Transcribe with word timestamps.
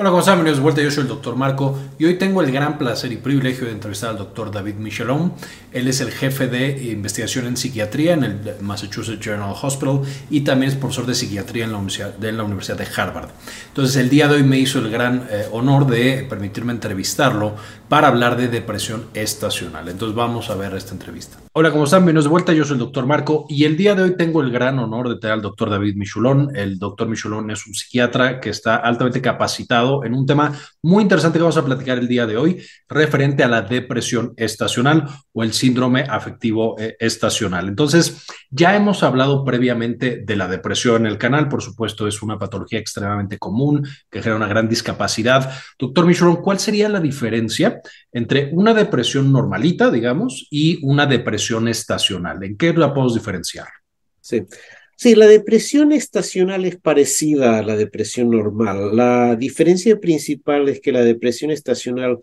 Hola, 0.00 0.08
¿cómo 0.08 0.20
están? 0.20 0.36
Bienvenidos 0.36 0.60
de 0.60 0.62
vuelta. 0.62 0.80
Yo 0.80 0.90
soy 0.90 1.02
el 1.02 1.08
doctor 1.08 1.36
Marco 1.36 1.78
y 1.98 2.06
hoy 2.06 2.14
tengo 2.14 2.40
el 2.40 2.50
gran 2.50 2.78
placer 2.78 3.12
y 3.12 3.18
privilegio 3.18 3.66
de 3.66 3.72
entrevistar 3.72 4.08
al 4.08 4.16
doctor 4.16 4.50
David 4.50 4.76
Michelon. 4.76 5.34
Él 5.72 5.88
es 5.88 6.00
el 6.00 6.10
jefe 6.10 6.46
de 6.46 6.90
investigación 6.90 7.44
en 7.44 7.58
psiquiatría 7.58 8.14
en 8.14 8.24
el 8.24 8.40
Massachusetts 8.62 9.22
General 9.22 9.54
Hospital 9.60 10.00
y 10.30 10.40
también 10.40 10.72
es 10.72 10.78
profesor 10.78 11.04
de 11.04 11.14
psiquiatría 11.14 11.66
en 11.66 11.72
la 11.72 11.76
Universidad 11.76 12.14
de, 12.14 12.32
la 12.32 12.44
Universidad 12.44 12.78
de 12.78 12.86
Harvard. 12.96 13.28
Entonces, 13.68 13.94
el 13.96 14.08
día 14.08 14.26
de 14.26 14.36
hoy 14.36 14.42
me 14.42 14.58
hizo 14.58 14.78
el 14.78 14.90
gran 14.90 15.28
eh, 15.30 15.44
honor 15.52 15.86
de 15.86 16.26
permitirme 16.26 16.72
entrevistarlo 16.72 17.56
para 17.90 18.08
hablar 18.08 18.38
de 18.38 18.48
depresión 18.48 19.04
estacional. 19.12 19.86
Entonces, 19.86 20.16
vamos 20.16 20.48
a 20.48 20.54
ver 20.54 20.72
esta 20.76 20.92
entrevista. 20.92 21.36
Hola, 21.52 21.72
¿cómo 21.72 21.84
están? 21.84 22.00
Bienvenidos 22.00 22.24
de 22.24 22.30
vuelta. 22.30 22.54
Yo 22.54 22.64
soy 22.64 22.74
el 22.74 22.78
doctor 22.78 23.04
Marco 23.04 23.44
y 23.50 23.64
el 23.64 23.76
día 23.76 23.94
de 23.94 24.04
hoy 24.04 24.16
tengo 24.16 24.40
el 24.40 24.50
gran 24.50 24.78
honor 24.78 25.10
de 25.10 25.16
tener 25.16 25.34
al 25.34 25.42
doctor 25.42 25.68
David 25.68 25.96
Michelon. 25.96 26.56
El 26.56 26.78
doctor 26.78 27.06
Michelon 27.06 27.50
es 27.50 27.66
un 27.66 27.74
psiquiatra 27.74 28.40
que 28.40 28.48
está 28.48 28.76
altamente 28.76 29.20
capacitado 29.20 29.89
en 30.04 30.14
un 30.14 30.26
tema 30.26 30.52
muy 30.82 31.02
interesante 31.02 31.38
que 31.38 31.42
vamos 31.42 31.56
a 31.56 31.64
platicar 31.64 31.98
el 31.98 32.08
día 32.08 32.26
de 32.26 32.36
hoy, 32.36 32.62
referente 32.88 33.42
a 33.42 33.48
la 33.48 33.62
depresión 33.62 34.32
estacional 34.36 35.08
o 35.32 35.42
el 35.42 35.52
síndrome 35.52 36.02
afectivo 36.02 36.76
eh, 36.78 36.96
estacional. 36.98 37.68
Entonces, 37.68 38.26
ya 38.50 38.74
hemos 38.76 39.02
hablado 39.02 39.44
previamente 39.44 40.22
de 40.24 40.36
la 40.36 40.48
depresión 40.48 41.06
en 41.06 41.12
el 41.12 41.18
canal, 41.18 41.48
por 41.48 41.62
supuesto, 41.62 42.06
es 42.06 42.22
una 42.22 42.38
patología 42.38 42.78
extremadamente 42.78 43.38
común 43.38 43.86
que 44.10 44.20
genera 44.20 44.36
una 44.36 44.48
gran 44.48 44.68
discapacidad. 44.68 45.52
Doctor 45.78 46.06
Michelon, 46.06 46.36
¿cuál 46.36 46.58
sería 46.58 46.88
la 46.88 47.00
diferencia 47.00 47.80
entre 48.12 48.50
una 48.52 48.74
depresión 48.74 49.32
normalita, 49.32 49.90
digamos, 49.90 50.46
y 50.50 50.78
una 50.82 51.06
depresión 51.06 51.68
estacional? 51.68 52.42
¿En 52.42 52.56
qué 52.56 52.72
la 52.72 52.94
podemos 52.94 53.14
diferenciar? 53.14 53.68
Sí. 54.20 54.46
Sí, 55.00 55.14
la 55.14 55.26
depresión 55.26 55.92
estacional 55.92 56.66
es 56.66 56.76
parecida 56.76 57.56
a 57.58 57.62
la 57.62 57.74
depresión 57.74 58.28
normal. 58.28 58.94
La 58.94 59.34
diferencia 59.34 59.98
principal 59.98 60.68
es 60.68 60.80
que 60.80 60.92
la 60.92 61.02
depresión 61.02 61.50
estacional 61.50 62.18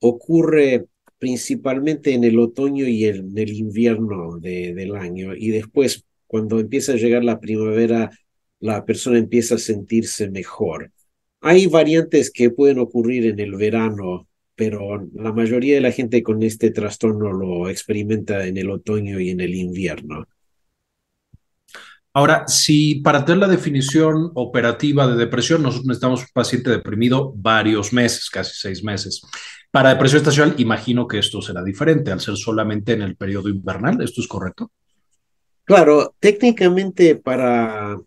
ocurre 0.00 0.86
principalmente 1.18 2.14
en 2.14 2.24
el 2.24 2.38
otoño 2.38 2.88
y 2.88 3.04
en 3.04 3.36
el 3.36 3.52
invierno 3.52 4.38
del 4.40 4.96
año 4.96 5.34
y 5.36 5.50
después 5.50 6.06
cuando 6.26 6.60
empieza 6.60 6.92
a 6.92 6.96
llegar 6.96 7.24
la 7.24 7.40
primavera 7.40 8.10
la 8.60 8.86
persona 8.86 9.18
empieza 9.18 9.56
a 9.56 9.58
sentirse 9.58 10.30
mejor. 10.30 10.92
Hay 11.42 11.66
variantes 11.66 12.30
que 12.30 12.48
pueden 12.48 12.78
ocurrir 12.78 13.26
en 13.26 13.38
el 13.38 13.54
verano, 13.56 14.28
pero 14.54 15.06
la 15.12 15.32
mayoría 15.34 15.74
de 15.74 15.82
la 15.82 15.92
gente 15.92 16.22
con 16.22 16.42
este 16.42 16.70
trastorno 16.70 17.32
lo 17.32 17.68
experimenta 17.68 18.46
en 18.46 18.56
el 18.56 18.70
otoño 18.70 19.20
y 19.20 19.28
en 19.28 19.40
el 19.40 19.54
invierno. 19.54 20.26
Ahora, 22.16 22.46
si 22.46 23.00
para 23.00 23.24
tener 23.24 23.40
la 23.40 23.48
definición 23.48 24.30
operativa 24.34 25.08
de 25.08 25.16
depresión, 25.16 25.64
nosotros 25.64 25.86
necesitamos 25.86 26.20
un 26.20 26.28
paciente 26.32 26.70
deprimido 26.70 27.32
varios 27.34 27.92
meses, 27.92 28.30
casi 28.30 28.52
seis 28.54 28.84
meses. 28.84 29.20
Para 29.72 29.88
depresión 29.88 30.18
estacional, 30.18 30.54
imagino 30.58 31.08
que 31.08 31.18
esto 31.18 31.42
será 31.42 31.64
diferente 31.64 32.12
al 32.12 32.20
ser 32.20 32.36
solamente 32.36 32.92
en 32.92 33.02
el 33.02 33.16
periodo 33.16 33.48
invernal. 33.48 34.00
¿Esto 34.00 34.20
es 34.20 34.28
correcto? 34.28 34.70
Claro, 35.64 36.14
técnicamente 36.20 37.16
para 37.16 37.98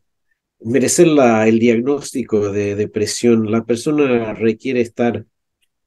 merecer 0.61 1.07
el 1.45 1.59
diagnóstico 1.59 2.49
de 2.49 2.75
depresión, 2.75 3.51
la 3.51 3.65
persona 3.65 4.33
requiere 4.33 4.79
estar 4.79 5.25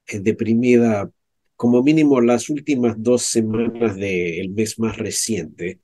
eh, 0.05 0.19
deprimida 0.19 1.09
como 1.55 1.81
mínimo 1.81 2.21
las 2.21 2.49
últimas 2.49 2.93
dos 2.97 3.23
semanas 3.23 3.95
del 3.95 4.51
mes 4.51 4.77
más 4.77 4.95
reciente 4.97 5.79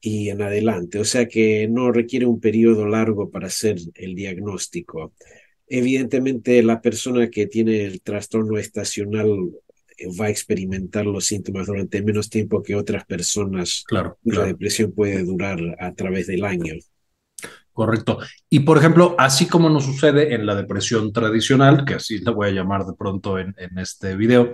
y 0.00 0.28
en 0.28 0.42
adelante, 0.42 0.98
o 0.98 1.04
sea 1.04 1.26
que 1.26 1.68
no 1.68 1.90
requiere 1.90 2.26
un 2.26 2.40
periodo 2.40 2.86
largo 2.86 3.30
para 3.30 3.48
hacer 3.48 3.76
el 3.94 4.14
diagnóstico. 4.14 5.12
Evidentemente, 5.68 6.62
la 6.62 6.80
persona 6.80 7.28
que 7.28 7.46
tiene 7.46 7.84
el 7.84 8.00
trastorno 8.00 8.56
estacional 8.56 9.50
eh, 9.98 10.06
va 10.20 10.26
a 10.26 10.30
experimentar 10.30 11.06
los 11.06 11.26
síntomas 11.26 11.66
durante 11.66 12.02
menos 12.02 12.30
tiempo 12.30 12.62
que 12.62 12.76
otras 12.76 13.04
personas. 13.04 13.82
Claro. 13.86 14.18
La 14.22 14.44
depresión 14.44 14.92
puede 14.92 15.24
durar 15.24 15.58
a 15.80 15.92
través 15.94 16.28
del 16.28 16.44
año. 16.44 16.74
Correcto. 17.72 18.18
Y 18.48 18.60
por 18.60 18.78
ejemplo, 18.78 19.14
así 19.18 19.46
como 19.46 19.68
nos 19.68 19.84
sucede 19.84 20.34
en 20.34 20.46
la 20.46 20.54
depresión 20.54 21.12
tradicional, 21.12 21.84
que 21.84 21.94
así 21.94 22.18
la 22.20 22.30
voy 22.30 22.48
a 22.48 22.52
llamar 22.52 22.86
de 22.86 22.94
pronto 22.94 23.38
en, 23.38 23.54
en 23.58 23.78
este 23.78 24.16
video, 24.16 24.52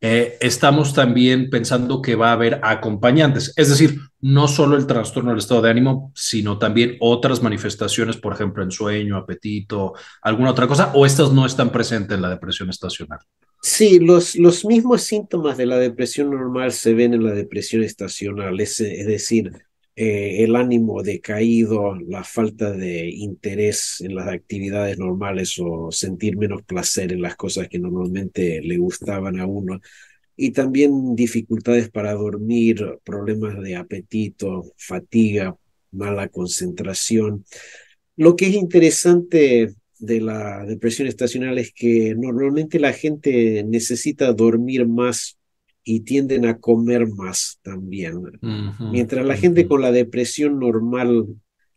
eh, 0.00 0.36
estamos 0.40 0.92
también 0.92 1.48
pensando 1.48 2.02
que 2.02 2.16
va 2.16 2.28
a 2.28 2.32
haber 2.32 2.60
acompañantes, 2.62 3.52
es 3.56 3.70
decir, 3.70 3.98
no 4.20 4.46
solo 4.46 4.76
el 4.76 4.86
trastorno 4.86 5.30
del 5.30 5.38
estado 5.38 5.62
de 5.62 5.70
ánimo, 5.70 6.12
sino 6.14 6.58
también 6.58 6.96
otras 7.00 7.42
manifestaciones, 7.42 8.16
por 8.16 8.34
ejemplo, 8.34 8.62
en 8.62 8.70
sueño, 8.70 9.16
apetito, 9.16 9.94
alguna 10.20 10.50
otra 10.50 10.66
cosa, 10.66 10.92
o 10.94 11.06
estas 11.06 11.32
no 11.32 11.46
están 11.46 11.70
presentes 11.70 12.14
en 12.14 12.22
la 12.22 12.30
depresión 12.30 12.68
estacional. 12.68 13.20
Sí, 13.62 13.98
los, 13.98 14.36
los 14.36 14.64
mismos 14.64 15.02
síntomas 15.02 15.56
de 15.56 15.66
la 15.66 15.78
depresión 15.78 16.30
normal 16.30 16.72
se 16.72 16.94
ven 16.94 17.14
en 17.14 17.24
la 17.24 17.32
depresión 17.32 17.82
estacional, 17.82 18.60
es, 18.60 18.80
es 18.80 19.06
decir, 19.06 19.65
eh, 19.98 20.44
el 20.44 20.56
ánimo 20.56 21.02
decaído, 21.02 21.94
la 21.96 22.22
falta 22.22 22.70
de 22.70 23.08
interés 23.08 24.02
en 24.02 24.14
las 24.14 24.28
actividades 24.28 24.98
normales 24.98 25.58
o 25.58 25.90
sentir 25.90 26.36
menos 26.36 26.62
placer 26.64 27.12
en 27.12 27.22
las 27.22 27.34
cosas 27.34 27.68
que 27.68 27.78
normalmente 27.78 28.60
le 28.62 28.76
gustaban 28.76 29.40
a 29.40 29.46
uno. 29.46 29.80
Y 30.36 30.50
también 30.50 31.16
dificultades 31.16 31.88
para 31.90 32.12
dormir, 32.12 32.98
problemas 33.04 33.58
de 33.62 33.76
apetito, 33.76 34.70
fatiga, 34.76 35.56
mala 35.92 36.28
concentración. 36.28 37.46
Lo 38.16 38.36
que 38.36 38.48
es 38.48 38.54
interesante 38.54 39.74
de 39.98 40.20
la 40.20 40.66
depresión 40.66 41.08
estacional 41.08 41.56
es 41.58 41.72
que 41.72 42.14
normalmente 42.14 42.78
la 42.78 42.92
gente 42.92 43.64
necesita 43.64 44.32
dormir 44.34 44.86
más 44.86 45.35
y 45.88 46.00
tienden 46.00 46.46
a 46.46 46.58
comer 46.58 47.06
más 47.06 47.60
también. 47.62 48.20
Mientras 48.90 49.24
la 49.24 49.36
gente 49.36 49.68
con 49.68 49.80
la 49.80 49.92
depresión 49.92 50.58
normal 50.58 51.26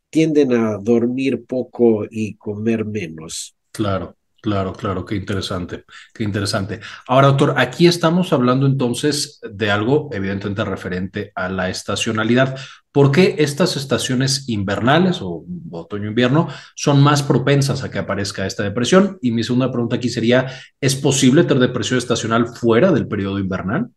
tienden 0.09 0.51
a 0.53 0.77
dormir 0.79 1.45
poco 1.45 2.05
y 2.09 2.33
comer 2.33 2.85
menos. 2.85 3.55
Claro. 3.71 4.15
Claro, 4.41 4.71
claro, 4.71 5.03
qué 5.03 5.17
interesante, 5.17 5.83
qué 6.13 6.23
interesante. 6.23 6.79
Ahora, 7.07 7.27
doctor, 7.27 7.55
aquí 7.57 7.87
estamos 7.87 8.31
hablando 8.31 8.67
entonces 8.67 9.41
de 9.43 9.69
algo 9.69 10.09
evidentemente 10.13 10.63
referente 10.63 11.33
a 11.35 11.49
la 11.49 11.69
estacionalidad. 11.69 12.57
¿Por 12.93 13.11
qué 13.11 13.35
estas 13.39 13.75
estaciones 13.75 14.47
invernales 14.47 15.21
o 15.21 15.43
otoño-invierno 15.71 16.47
son 16.73 17.01
más 17.01 17.21
propensas 17.21 17.83
a 17.83 17.91
que 17.91 17.99
aparezca 17.99 18.45
esta 18.45 18.63
depresión? 18.63 19.19
Y 19.21 19.31
mi 19.31 19.43
segunda 19.43 19.73
pregunta 19.73 19.97
aquí 19.97 20.07
sería, 20.07 20.47
¿es 20.79 20.95
posible 20.95 21.43
tener 21.43 21.59
depresión 21.59 21.97
estacional 21.97 22.47
fuera 22.47 22.93
del 22.93 23.09
periodo 23.09 23.39
invernal? 23.39 23.89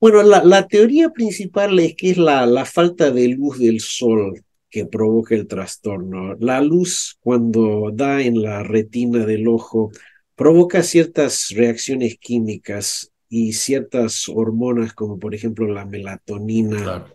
Bueno, 0.00 0.22
la, 0.22 0.66
teoría 0.66 1.10
principal 1.10 1.78
es 1.78 1.94
que 1.94 2.10
es 2.10 2.16
la, 2.16 2.46
la 2.46 2.64
falta 2.64 3.10
de 3.10 3.28
luz 3.28 3.58
del 3.58 3.80
sol 3.80 4.42
que 4.70 4.86
provoca 4.86 5.34
el 5.34 5.46
trastorno. 5.46 6.36
La 6.40 6.62
luz 6.62 7.18
cuando 7.20 7.90
da 7.92 8.22
en 8.22 8.40
la 8.40 8.62
retina 8.62 9.26
del 9.26 9.46
ojo 9.46 9.90
provoca 10.34 10.82
ciertas 10.82 11.50
reacciones 11.50 12.16
químicas 12.18 13.12
y 13.28 13.52
ciertas 13.52 14.28
hormonas 14.28 14.94
como 14.94 15.18
por 15.18 15.34
ejemplo 15.34 15.66
la 15.66 15.84
melatonina 15.84 17.06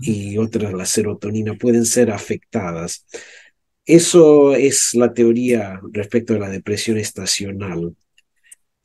y 0.00 0.38
otras, 0.38 0.72
la 0.72 0.86
serotonina, 0.86 1.54
pueden 1.54 1.84
ser 1.84 2.10
afectadas. 2.10 3.06
Eso 3.84 4.54
es 4.54 4.94
la 4.94 5.12
teoría 5.12 5.80
respecto 5.92 6.34
a 6.34 6.38
la 6.38 6.48
depresión 6.48 6.96
estacional. 6.96 7.94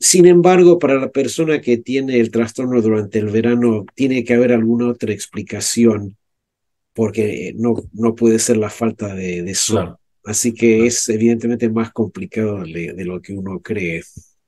Sin 0.02 0.24
embargo, 0.24 0.78
para 0.78 0.94
la 0.94 1.10
persona 1.10 1.60
que 1.60 1.76
tiene 1.76 2.18
el 2.18 2.30
trastorno 2.30 2.80
durante 2.80 3.18
el 3.18 3.26
verano, 3.26 3.84
tiene 3.94 4.24
que 4.24 4.32
haber 4.32 4.50
alguna 4.50 4.88
otra 4.88 5.12
explicación, 5.12 6.16
porque 6.94 7.52
no, 7.56 7.74
no 7.92 8.14
puede 8.14 8.38
ser 8.38 8.56
la 8.56 8.70
falta 8.70 9.14
de, 9.14 9.54
sol. 9.54 9.96
Así 10.24 10.54
que 10.54 10.86
es 10.86 11.06
evidentemente 11.10 11.68
más 11.68 11.92
complicado 11.92 12.62
de, 12.62 12.94
lo 13.04 13.20
que 13.20 13.34
uno 13.34 13.60
cree. 13.60 14.02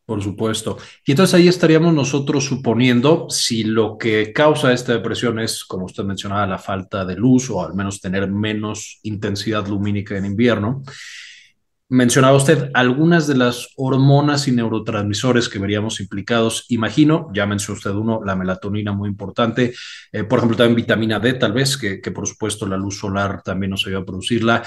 Por 0.06 0.22
supuesto. 0.22 0.78
Y 1.04 1.12
entonces 1.12 1.34
ahí 1.34 1.48
estaríamos 1.48 1.92
nosotros 1.92 2.44
suponiendo 2.44 3.28
si 3.28 3.64
lo 3.64 3.98
que 3.98 4.32
causa 4.32 4.72
esta 4.72 4.94
depresión 4.94 5.38
es, 5.38 5.64
como 5.64 5.84
usted 5.84 6.02
mencionaba, 6.02 6.46
la 6.46 6.58
falta 6.58 7.04
de 7.04 7.14
luz 7.14 7.50
o 7.50 7.62
al 7.62 7.74
menos 7.74 8.00
tener 8.00 8.26
menos 8.26 9.00
intensidad 9.02 9.66
lumínica 9.68 10.16
en 10.16 10.24
invierno. 10.24 10.82
Mencionaba 11.92 12.38
usted 12.38 12.70
algunas 12.72 13.26
de 13.26 13.34
las 13.34 13.68
hormonas 13.76 14.48
y 14.48 14.52
neurotransmisores 14.52 15.50
que 15.50 15.58
veríamos 15.58 16.00
implicados. 16.00 16.64
Imagino, 16.70 17.28
ya 17.34 17.44
mencionó 17.44 17.76
usted 17.76 17.90
uno, 17.90 18.22
la 18.24 18.34
melatonina 18.34 18.92
muy 18.92 19.10
importante, 19.10 19.74
eh, 20.10 20.24
por 20.24 20.38
ejemplo, 20.38 20.56
también 20.56 20.76
vitamina 20.76 21.20
D 21.20 21.34
tal 21.34 21.52
vez, 21.52 21.76
que, 21.76 21.98
por 22.10 22.26
supuesto 22.26 22.66
la 22.66 22.78
luz 22.78 22.98
solar 22.98 23.42
también 23.42 23.72
nos 23.72 23.86
ayuda 23.86 24.00
a 24.00 24.04
producirla. 24.06 24.62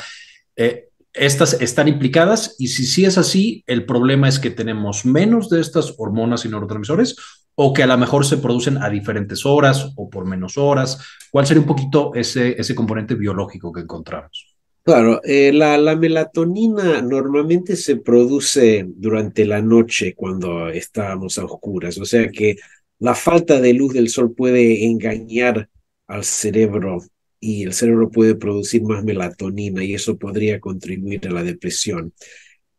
Eh, 0.55 0.89
estas 1.13 1.59
están 1.59 1.87
implicadas 1.87 2.57
y 2.59 2.67
si 2.67 2.85
sí 2.85 3.05
es 3.05 3.17
así, 3.17 3.63
el 3.65 3.87
problema 3.87 4.27
es 4.27 4.37
que 4.37 4.51
tenemos 4.51 5.03
menos 5.03 5.49
de 5.49 5.61
estas 5.61 5.95
hormonas 5.97 6.45
y 6.45 6.49
neurotransmisores 6.49 7.15
o 7.55 7.73
que 7.73 7.81
a 7.81 7.87
lo 7.87 7.97
mejor 7.97 8.27
se 8.27 8.37
producen 8.37 8.77
a 8.83 8.91
diferentes 8.91 9.47
horas 9.47 9.93
o 9.95 10.11
por 10.11 10.27
menos 10.27 10.59
horas. 10.59 10.99
¿Cuál 11.31 11.47
sería 11.47 11.61
un 11.61 11.67
poquito 11.67 12.13
ese, 12.13 12.61
ese 12.61 12.75
componente 12.75 13.15
biológico 13.15 13.73
que 13.73 13.81
encontramos? 13.81 14.54
Claro, 14.85 15.19
eh, 15.23 15.51
la, 15.51 15.77
la 15.79 15.95
melatonina 15.95 17.01
normalmente 17.01 17.75
se 17.75 17.95
produce 17.97 18.85
durante 18.87 19.43
la 19.45 19.59
noche 19.61 20.13
cuando 20.13 20.69
estábamos 20.69 21.39
a 21.39 21.45
oscuras, 21.45 21.97
o 21.97 22.05
sea 22.05 22.29
que 22.29 22.57
la 22.99 23.15
falta 23.15 23.59
de 23.59 23.73
luz 23.73 23.93
del 23.95 24.09
sol 24.09 24.35
puede 24.35 24.85
engañar 24.85 25.69
al 26.05 26.23
cerebro 26.23 26.99
y 27.39 27.63
el 27.63 27.73
cerebro 27.73 28.11
puede 28.11 28.35
producir 28.35 28.83
más 28.83 29.03
melatonina 29.03 29.83
y 29.83 29.95
eso 29.95 30.17
podría 30.19 30.59
contribuir 30.59 31.27
a 31.27 31.31
la 31.31 31.43
depresión. 31.43 32.13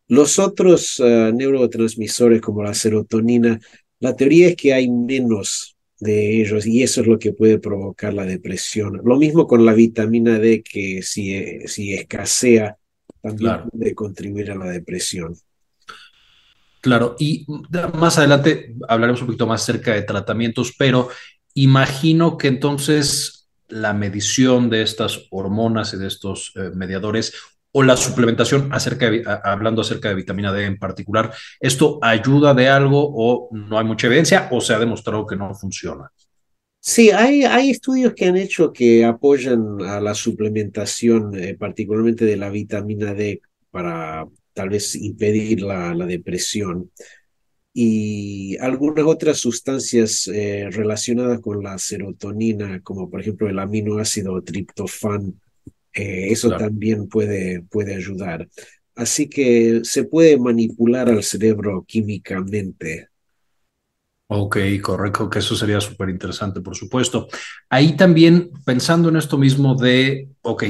Los 0.09 0.39
otros 0.39 1.01
eh, 1.05 1.33
neurotransmisores 1.35 2.41
como 2.41 2.63
la 2.63 2.75
serotonina, 2.75 3.61
la 4.01 4.17
teoría 4.17 4.49
es 4.49 4.57
que 4.57 4.75
hay 4.75 4.91
menos 4.91 5.76
de 5.99 6.41
ellos 6.41 6.67
y 6.67 6.83
eso 6.83 7.01
es 7.01 7.07
lo 7.07 7.19
que 7.19 7.33
puede 7.33 7.59
provocar 7.59 8.13
la 8.15 8.25
depresión. 8.25 9.01
Lo 9.05 9.17
mismo 9.17 9.47
con 9.47 9.65
la 9.65 9.73
vitamina 9.73 10.39
D 10.39 10.63
que 10.63 11.03
si, 11.03 11.35
eh, 11.35 11.63
si 11.67 11.95
escasea 11.95 12.77
también 13.23 13.69
puede 13.71 13.95
contribuir 13.95 14.51
a 14.51 14.55
la 14.55 14.67
depresión. 14.67 15.37
Claro, 16.81 17.17
y 17.19 17.45
más 17.95 18.19
adelante 18.19 18.77
hablaremos 18.89 19.21
un 19.21 19.27
poquito 19.27 19.47
más 19.47 19.63
acerca 19.63 19.95
de 19.95 20.03
tratamientos, 20.03 20.73
pero 20.79 21.09
imagino 21.55 22.37
que 22.37 22.49
entonces 22.49 23.49
la 23.69 23.93
medición 23.93 24.71
de 24.71 24.83
estas 24.83 25.27
hormonas 25.31 25.95
y 25.95 25.97
de 25.97 26.07
estos 26.07 26.53
eh, 26.55 26.71
mediadores 26.75 27.35
o 27.79 27.83
la 27.83 27.95
suplementación 27.95 28.73
acerca 28.73 29.11
hablando 29.45 29.83
acerca 29.83 30.09
de 30.09 30.15
vitamina 30.15 30.51
D 30.51 30.65
en 30.65 30.79
particular, 30.79 31.31
¿esto 31.61 31.99
ayuda 32.01 32.55
de 32.55 32.71
algo 32.71 33.13
o 33.15 33.51
no 33.53 33.79
hay 33.79 33.85
mucha 33.85 34.07
evidencia 34.07 34.49
o 34.51 34.63
se 34.63 34.73
ha 34.73 34.79
demostrado 34.79 35.27
que 35.27 35.37
no 35.37 35.55
funciona? 35.55 36.11
Sí, 36.81 37.11
hay, 37.11 37.45
hay 37.45 37.69
estudios 37.69 38.15
que 38.15 38.25
han 38.25 38.39
hecho 38.39 38.73
que 38.73 39.05
apoyan 39.05 39.83
a 39.83 40.01
la 40.01 40.15
suplementación, 40.15 41.39
eh, 41.39 41.55
particularmente 41.55 42.25
de 42.25 42.39
la 42.39 42.49
vitamina 42.49 43.13
D, 43.13 43.43
para 43.71 44.27
tal 44.55 44.71
vez 44.71 44.95
impedir 44.95 45.61
la, 45.61 45.93
la 45.95 46.07
depresión. 46.07 46.91
Y 47.75 48.57
algunas 48.57 49.05
otras 49.05 49.37
sustancias 49.37 50.29
eh, 50.29 50.71
relacionadas 50.71 51.41
con 51.41 51.63
la 51.63 51.77
serotonina, 51.77 52.81
como 52.83 53.11
por 53.11 53.21
ejemplo 53.21 53.51
el 53.51 53.59
aminoácido 53.59 54.43
triptofán, 54.43 55.39
eh, 55.97 56.31
eso 56.31 56.51
también 56.51 57.09
puede, 57.09 57.63
puede 57.63 57.95
ayudar. 57.95 58.47
Así 58.95 59.29
que 59.29 59.81
se 59.83 60.05
puede 60.05 60.39
manipular 60.39 61.09
al 61.09 61.23
cerebro 61.23 61.85
químicamente. 61.89 63.09
Ok, 64.29 64.59
correcto, 64.83 65.31
que 65.31 65.39
eso 65.39 65.57
sería 65.57 65.81
súper 65.81 66.11
interesante, 66.11 66.61
por 66.61 66.77
supuesto. 66.77 67.29
Ahí 67.71 67.97
también, 67.97 68.51
pensando 68.65 69.09
en 69.09 69.17
esto 69.17 69.39
mismo 69.39 69.75
de, 69.75 70.29
ok, 70.43 70.65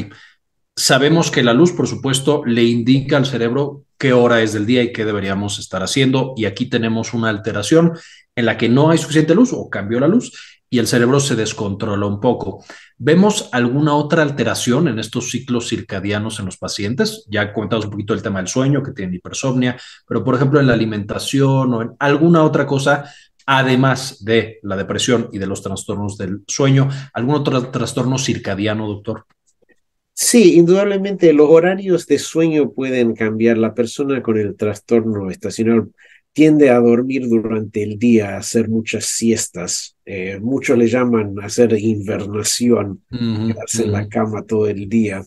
sabemos 0.77 1.31
que 1.31 1.43
la 1.43 1.55
luz, 1.55 1.73
por 1.73 1.89
supuesto, 1.89 2.45
le 2.45 2.63
indica 2.63 3.17
al 3.17 3.27
cerebro 3.27 3.85
qué 3.99 4.13
hora 4.13 4.43
es 4.43 4.53
del 4.53 4.67
día 4.67 4.83
y 4.83 4.93
qué 4.93 5.05
deberíamos 5.05 5.59
estar 5.59 5.83
haciendo. 5.83 6.35
Y 6.37 6.45
aquí 6.45 6.67
tenemos 6.67 7.15
una 7.15 7.31
alteración 7.31 7.93
en 8.37 8.47
la 8.47 8.57
que 8.57 8.69
no 8.69 8.91
hay 8.91 8.99
suficiente 8.99 9.35
luz 9.35 9.53
o 9.53 9.71
cambió 9.71 9.99
la 9.99 10.09
luz 10.09 10.56
y 10.69 10.79
el 10.79 10.87
cerebro 10.87 11.21
se 11.21 11.37
descontrola 11.37 12.07
un 12.07 12.21
poco. 12.21 12.65
¿Vemos 12.99 13.49
alguna 13.53 13.95
otra 13.95 14.23
alteración 14.23 14.89
en 14.89 14.99
estos 14.99 15.31
ciclos 15.31 15.69
circadianos 15.69 16.39
en 16.39 16.47
los 16.47 16.57
pacientes? 16.57 17.25
Ya 17.29 17.53
comentamos 17.53 17.85
un 17.85 17.93
poquito 17.93 18.15
el 18.15 18.23
tema 18.23 18.41
del 18.41 18.49
sueño, 18.49 18.83
que 18.83 18.93
tienen 18.93 19.15
hipersomnia, 19.15 19.77
pero 20.07 20.25
por 20.25 20.35
ejemplo 20.35 20.61
en 20.61 20.67
la 20.67 20.75
alimentación 20.75 21.73
o 21.75 21.83
en 21.83 21.91
alguna 21.99 22.43
otra 22.43 22.67
cosa, 22.67 23.13
además 23.47 24.25
de 24.25 24.59
la 24.63 24.77
depresión 24.77 25.29
y 25.33 25.39
de 25.39 25.47
los 25.47 25.63
trastornos 25.63 26.19
del 26.19 26.43
sueño, 26.49 26.89
¿algún 27.13 27.37
otro 27.37 27.71
trastorno 27.71 28.19
circadiano, 28.19 28.89
doctor? 28.89 29.25
Sí, 30.19 30.55
indudablemente 30.55 31.33
los 31.35 31.49
horarios 31.51 32.07
de 32.07 32.19
sueño 32.19 32.71
pueden 32.71 33.15
cambiar. 33.15 33.59
La 33.59 33.75
persona 33.75 34.23
con 34.23 34.39
el 34.39 34.57
trastorno 34.57 35.31
estacional 35.31 35.91
tiende 36.37 36.69
a 36.69 36.79
dormir 36.81 37.27
durante 37.27 37.83
el 37.83 37.99
día, 37.99 38.35
a 38.35 38.41
hacer 38.41 38.69
muchas 38.69 39.07
siestas. 39.07 39.97
Eh, 40.05 40.39
muchos 40.39 40.77
le 40.77 40.87
llaman 40.87 41.35
hacer 41.41 41.73
invernación, 41.81 43.03
quedarse 43.09 43.85
en 43.85 43.93
la 43.93 44.07
cama 44.07 44.45
todo 44.45 44.67
el 44.67 44.87
día. 44.87 45.25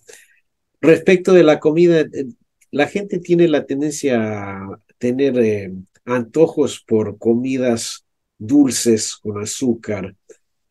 Respecto 0.80 1.34
de 1.34 1.42
la 1.42 1.60
comida, 1.60 2.02
eh, 2.02 2.28
la 2.70 2.86
gente 2.86 3.18
tiene 3.18 3.48
la 3.48 3.66
tendencia 3.66 4.20
a 4.22 4.80
tener 5.00 5.40
eh, 5.40 5.74
antojos 6.06 6.80
por 6.88 7.18
comidas 7.18 8.06
dulces 8.38 9.16
con 9.16 9.42
azúcar, 9.42 10.16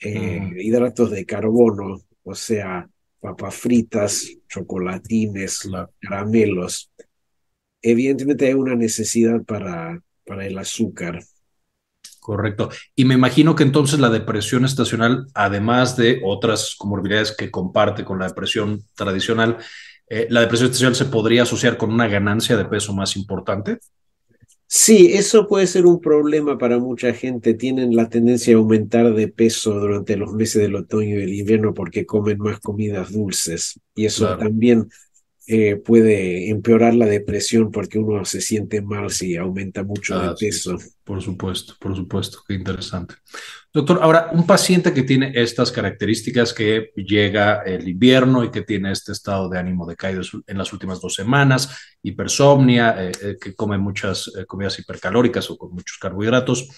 hidratos 0.00 1.10
de 1.10 1.26
carbono, 1.26 2.00
o 2.22 2.34
sea, 2.36 2.88
papas 3.18 3.56
fritas, 3.56 4.36
chocolatines, 4.48 5.68
caramelos. 6.00 6.92
Evidentemente 7.82 8.46
hay 8.46 8.54
una 8.54 8.76
necesidad 8.76 9.42
para 9.42 10.00
para 10.28 10.46
el 10.46 10.58
azúcar. 10.58 11.20
Correcto. 12.20 12.68
Y 12.94 13.06
me 13.06 13.14
imagino 13.14 13.54
que 13.54 13.62
entonces 13.62 14.00
la 14.00 14.10
depresión 14.10 14.66
estacional, 14.66 15.26
además 15.32 15.96
de 15.96 16.20
otras 16.22 16.76
comorbilidades 16.76 17.34
que 17.34 17.50
comparte 17.50 18.04
con 18.04 18.18
la 18.18 18.28
depresión 18.28 18.84
tradicional, 18.94 19.56
eh, 20.10 20.26
la 20.28 20.42
depresión 20.42 20.66
estacional 20.66 20.94
se 20.94 21.06
podría 21.06 21.44
asociar 21.44 21.78
con 21.78 21.90
una 21.90 22.06
ganancia 22.06 22.58
de 22.58 22.66
peso 22.66 22.92
más 22.92 23.16
importante. 23.16 23.78
Sí, 24.70 25.12
eso 25.14 25.48
puede 25.48 25.66
ser 25.66 25.86
un 25.86 25.98
problema 25.98 26.58
para 26.58 26.78
mucha 26.78 27.14
gente. 27.14 27.54
Tienen 27.54 27.96
la 27.96 28.10
tendencia 28.10 28.54
a 28.54 28.58
aumentar 28.58 29.14
de 29.14 29.28
peso 29.28 29.72
durante 29.80 30.14
los 30.18 30.34
meses 30.34 30.60
del 30.60 30.76
otoño 30.76 31.18
y 31.18 31.22
el 31.22 31.32
invierno 31.32 31.72
porque 31.72 32.04
comen 32.04 32.36
más 32.36 32.60
comidas 32.60 33.10
dulces. 33.10 33.80
Y 33.94 34.04
eso 34.04 34.36
también 34.36 34.90
eh, 35.50 35.76
puede 35.76 36.50
empeorar 36.50 36.92
la 36.94 37.06
depresión 37.06 37.70
porque 37.72 37.98
uno 37.98 38.22
se 38.26 38.42
siente 38.42 38.82
mal 38.82 39.10
si 39.10 39.34
aumenta 39.34 39.82
mucho 39.82 40.20
de 40.20 40.26
ah, 40.26 40.34
peso. 40.38 40.76
por 41.02 41.22
supuesto, 41.22 41.74
por 41.80 41.96
supuesto, 41.96 42.40
qué 42.46 42.52
interesante. 42.52 43.14
Doctor, 43.72 44.00
ahora, 44.02 44.28
un 44.32 44.46
paciente 44.46 44.92
que 44.92 45.04
tiene 45.04 45.32
estas 45.34 45.72
características, 45.72 46.52
que 46.52 46.90
llega 46.96 47.62
el 47.62 47.88
invierno 47.88 48.44
y 48.44 48.50
que 48.50 48.60
tiene 48.60 48.92
este 48.92 49.12
estado 49.12 49.48
de 49.48 49.58
ánimo 49.58 49.86
decaído 49.86 50.20
en 50.46 50.58
las 50.58 50.70
últimas 50.74 51.00
dos 51.00 51.14
semanas, 51.14 51.96
hipersomnia, 52.02 52.96
eh, 52.98 53.12
eh, 53.22 53.36
que 53.40 53.54
come 53.54 53.78
muchas 53.78 54.30
comidas 54.46 54.78
hipercalóricas 54.78 55.50
o 55.50 55.56
con 55.56 55.72
muchos 55.72 55.96
carbohidratos, 55.96 56.68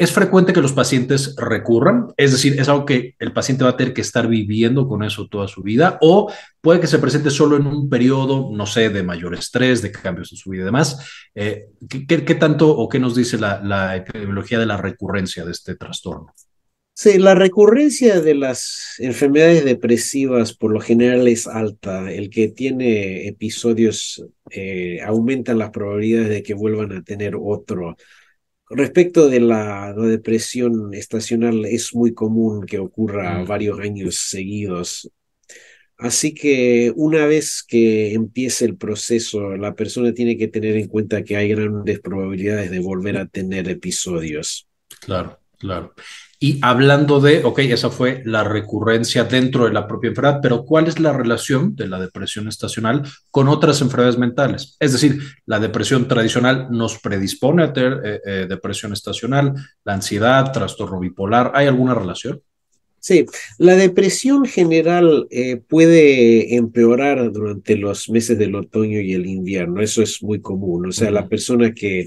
es 0.00 0.12
frecuente 0.12 0.54
que 0.54 0.62
los 0.62 0.72
pacientes 0.72 1.34
recurran, 1.36 2.06
es 2.16 2.32
decir, 2.32 2.58
es 2.58 2.70
algo 2.70 2.86
que 2.86 3.16
el 3.18 3.34
paciente 3.34 3.64
va 3.64 3.70
a 3.70 3.76
tener 3.76 3.92
que 3.92 4.00
estar 4.00 4.28
viviendo 4.28 4.88
con 4.88 5.02
eso 5.02 5.28
toda 5.28 5.46
su 5.46 5.62
vida, 5.62 5.98
o 6.00 6.32
puede 6.62 6.80
que 6.80 6.86
se 6.86 6.98
presente 6.98 7.28
solo 7.28 7.58
en 7.58 7.66
un 7.66 7.90
periodo, 7.90 8.48
no 8.50 8.64
sé, 8.64 8.88
de 8.88 9.02
mayor 9.02 9.34
estrés, 9.34 9.82
de 9.82 9.92
cambios 9.92 10.32
en 10.32 10.38
su 10.38 10.48
vida 10.48 10.62
y 10.62 10.64
demás. 10.64 11.06
Eh, 11.34 11.66
¿qué, 11.86 12.34
tanto 12.34 12.74
o 12.74 12.88
qué 12.88 12.98
nos 12.98 13.14
dice 13.14 13.36
la, 13.36 13.94
epidemiología 13.94 14.58
de 14.58 14.64
la 14.64 14.78
recurrencia 14.78 15.44
de 15.44 15.52
este 15.52 15.74
trastorno? 15.74 16.32
Sí, 16.94 17.18
la 17.18 17.34
recurrencia 17.34 18.22
de 18.22 18.34
las 18.34 18.94
enfermedades 19.00 19.66
depresivas 19.66 20.54
por 20.54 20.72
lo 20.72 20.80
general 20.80 21.28
es 21.28 21.46
alta. 21.46 22.10
El 22.10 22.30
que 22.30 22.48
tiene 22.48 23.28
episodios 23.28 24.24
eh, 24.50 25.00
aumentan 25.02 25.58
las 25.58 25.70
probabilidades 25.70 26.30
de 26.30 26.42
que 26.42 26.54
vuelvan 26.54 26.92
a 26.92 27.02
tener 27.02 27.36
otro. 27.38 27.96
Respecto 28.70 29.28
de 29.28 29.40
la, 29.40 29.92
depresión 29.94 30.94
estacional, 30.94 31.64
es 31.64 31.92
muy 31.92 32.14
común 32.14 32.64
que 32.64 32.78
ocurra 32.78 33.40
mm. 33.40 33.46
varios 33.46 33.80
años 33.80 34.14
seguidos. 34.14 35.10
Así 35.98 36.32
que 36.32 36.92
una 36.94 37.26
vez 37.26 37.62
que 37.66 38.14
empiece 38.14 38.64
el 38.64 38.76
proceso, 38.76 39.56
la 39.56 39.74
persona 39.74 40.14
tiene 40.14 40.38
que 40.38 40.48
tener 40.48 40.76
en 40.76 40.88
cuenta 40.88 41.24
que 41.24 41.36
hay 41.36 41.48
grandes 41.48 42.00
probabilidades 42.00 42.70
de 42.70 42.78
volver 42.78 43.18
a 43.18 43.26
tener 43.26 43.68
episodios. 43.68 44.68
Claro, 45.00 45.40
claro. 45.58 45.92
Y 46.42 46.58
hablando 46.62 47.20
de, 47.20 47.44
ok, 47.44 47.58
esa 47.58 47.90
fue 47.90 48.22
la 48.24 48.42
recurrencia 48.42 49.24
dentro 49.24 49.66
de 49.66 49.74
la 49.74 49.86
propia 49.86 50.08
enfermedad, 50.08 50.40
pero 50.40 50.64
¿cuál 50.64 50.86
es 50.86 50.98
la 50.98 51.12
relación 51.12 51.76
de 51.76 51.86
la 51.86 52.00
depresión 52.00 52.48
estacional 52.48 53.02
con 53.30 53.46
otras 53.46 53.82
enfermedades 53.82 54.16
mentales? 54.16 54.74
Es 54.80 54.92
decir, 54.92 55.20
la 55.44 55.60
depresión 55.60 56.08
tradicional 56.08 56.68
nos 56.70 56.98
predispone 56.98 57.62
a 57.62 57.72
tener 57.74 58.00
eh, 58.02 58.20
eh, 58.24 58.46
depresión 58.48 58.94
estacional, 58.94 59.52
la 59.84 59.92
ansiedad, 59.92 60.50
trastorno 60.50 60.98
bipolar, 60.98 61.52
¿hay 61.54 61.66
alguna 61.66 61.94
relación? 61.94 62.40
Sí, 63.00 63.26
la 63.58 63.76
depresión 63.76 64.46
general 64.46 65.26
eh, 65.30 65.56
puede 65.56 66.54
empeorar 66.56 67.32
durante 67.32 67.76
los 67.76 68.08
meses 68.08 68.38
del 68.38 68.54
otoño 68.54 69.00
y 69.00 69.12
el 69.12 69.26
invierno, 69.26 69.82
eso 69.82 70.02
es 70.02 70.22
muy 70.22 70.40
común, 70.40 70.86
o 70.88 70.92
sea, 70.92 71.10
la 71.10 71.28
persona 71.28 71.72
que 71.74 72.06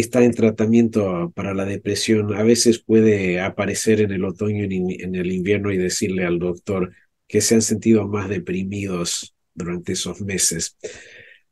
está 0.00 0.24
en 0.24 0.32
tratamiento 0.34 1.32
para 1.34 1.54
la 1.54 1.64
depresión, 1.64 2.34
a 2.34 2.42
veces 2.42 2.80
puede 2.80 3.40
aparecer 3.40 4.00
en 4.00 4.10
el 4.10 4.24
otoño 4.24 4.64
y 4.64 5.02
en 5.02 5.14
el 5.14 5.32
invierno 5.32 5.72
y 5.72 5.76
decirle 5.76 6.24
al 6.24 6.38
doctor 6.38 6.92
que 7.28 7.40
se 7.40 7.54
han 7.54 7.62
sentido 7.62 8.06
más 8.08 8.28
deprimidos 8.28 9.34
durante 9.54 9.92
esos 9.92 10.20
meses. 10.20 10.76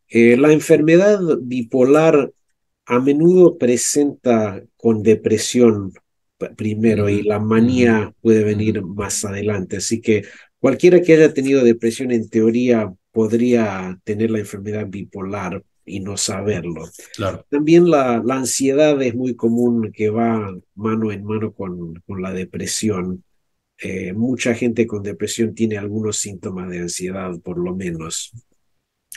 Eh, 0.08 0.36
la 0.36 0.52
enfermedad 0.52 1.20
bipolar 1.40 2.32
a 2.86 3.00
menudo 3.00 3.56
presenta 3.56 4.62
con 4.76 5.02
depresión 5.02 5.92
primero 6.56 7.08
y 7.08 7.22
la 7.22 7.38
manía 7.38 8.12
puede 8.20 8.44
venir 8.44 8.82
más 8.82 9.24
adelante. 9.24 9.76
Así 9.76 10.00
que 10.00 10.24
cualquiera 10.58 11.00
que 11.00 11.14
haya 11.14 11.32
tenido 11.32 11.62
depresión 11.62 12.10
en 12.10 12.28
teoría 12.28 12.92
podría 13.12 13.98
tener 14.04 14.30
la 14.30 14.40
enfermedad 14.40 14.86
bipolar 14.88 15.62
y 15.84 16.00
no 16.00 16.16
saberlo. 16.16 16.88
Claro. 17.14 17.44
También 17.48 17.90
la, 17.90 18.22
la 18.24 18.36
ansiedad 18.36 19.00
es 19.02 19.14
muy 19.14 19.34
común 19.34 19.92
que 19.92 20.10
va 20.10 20.54
mano 20.74 21.12
en 21.12 21.24
mano 21.24 21.52
con, 21.52 21.94
con 22.06 22.22
la 22.22 22.32
depresión. 22.32 23.24
Eh, 23.78 24.12
mucha 24.12 24.54
gente 24.54 24.86
con 24.86 25.02
depresión 25.02 25.54
tiene 25.54 25.76
algunos 25.76 26.18
síntomas 26.18 26.70
de 26.70 26.80
ansiedad, 26.80 27.32
por 27.40 27.58
lo 27.58 27.74
menos. 27.74 28.32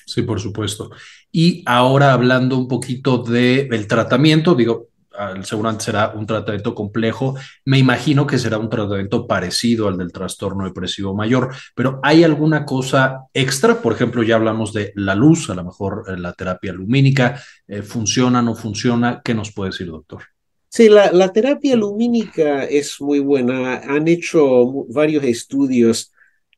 Sí, 0.06 0.24
por 0.24 0.40
supuesto. 0.40 0.92
Y 1.32 1.64
ahora 1.66 2.14
hablando 2.14 2.58
un 2.58 2.68
poquito 2.68 3.20
del 3.20 3.88
tratamiento, 3.88 4.56
digo, 4.56 4.90
seguramente 5.44 5.86
será 5.86 6.14
un 6.16 6.26
tratamiento 6.26 6.76
complejo. 6.76 7.36
Me 7.66 7.78
imagino 7.78 8.28
que 8.28 8.38
será 8.38 8.58
un 8.58 8.70
tratamiento 8.70 9.28
parecido 9.28 9.88
al 9.88 9.98
del 9.98 10.12
trastorno 10.12 10.66
depresivo 10.66 11.14
mayor, 11.14 11.54
pero 11.76 12.00
¿hay 12.04 12.24
alguna 12.24 12.66
cosa 12.66 13.26
extra? 13.34 13.82
Por 13.82 13.94
ejemplo, 13.94 14.24
ya 14.24 14.36
hablamos 14.36 14.74
de 14.74 14.92
la 14.96 15.16
luz, 15.16 15.50
a 15.50 15.56
lo 15.56 15.64
mejor 15.64 16.06
eh, 16.08 16.18
la 16.18 16.34
terapia 16.34 16.74
lumínica, 16.74 17.42
eh, 17.68 17.82
¿funciona, 17.82 18.42
no 18.42 18.56
funciona? 18.56 19.22
¿Qué 19.24 19.34
nos 19.34 19.52
puede 19.52 19.72
decir, 19.72 19.88
doctor? 19.88 20.24
Sí, 20.70 20.90
la, 20.90 21.32
terapia 21.32 21.76
lumínica 21.78 22.66
es 22.66 23.00
muy 23.00 23.20
buena. 23.20 23.78
Han 23.78 24.10
hecho 24.10 24.86
varios 24.90 25.24
estudios 25.24 26.12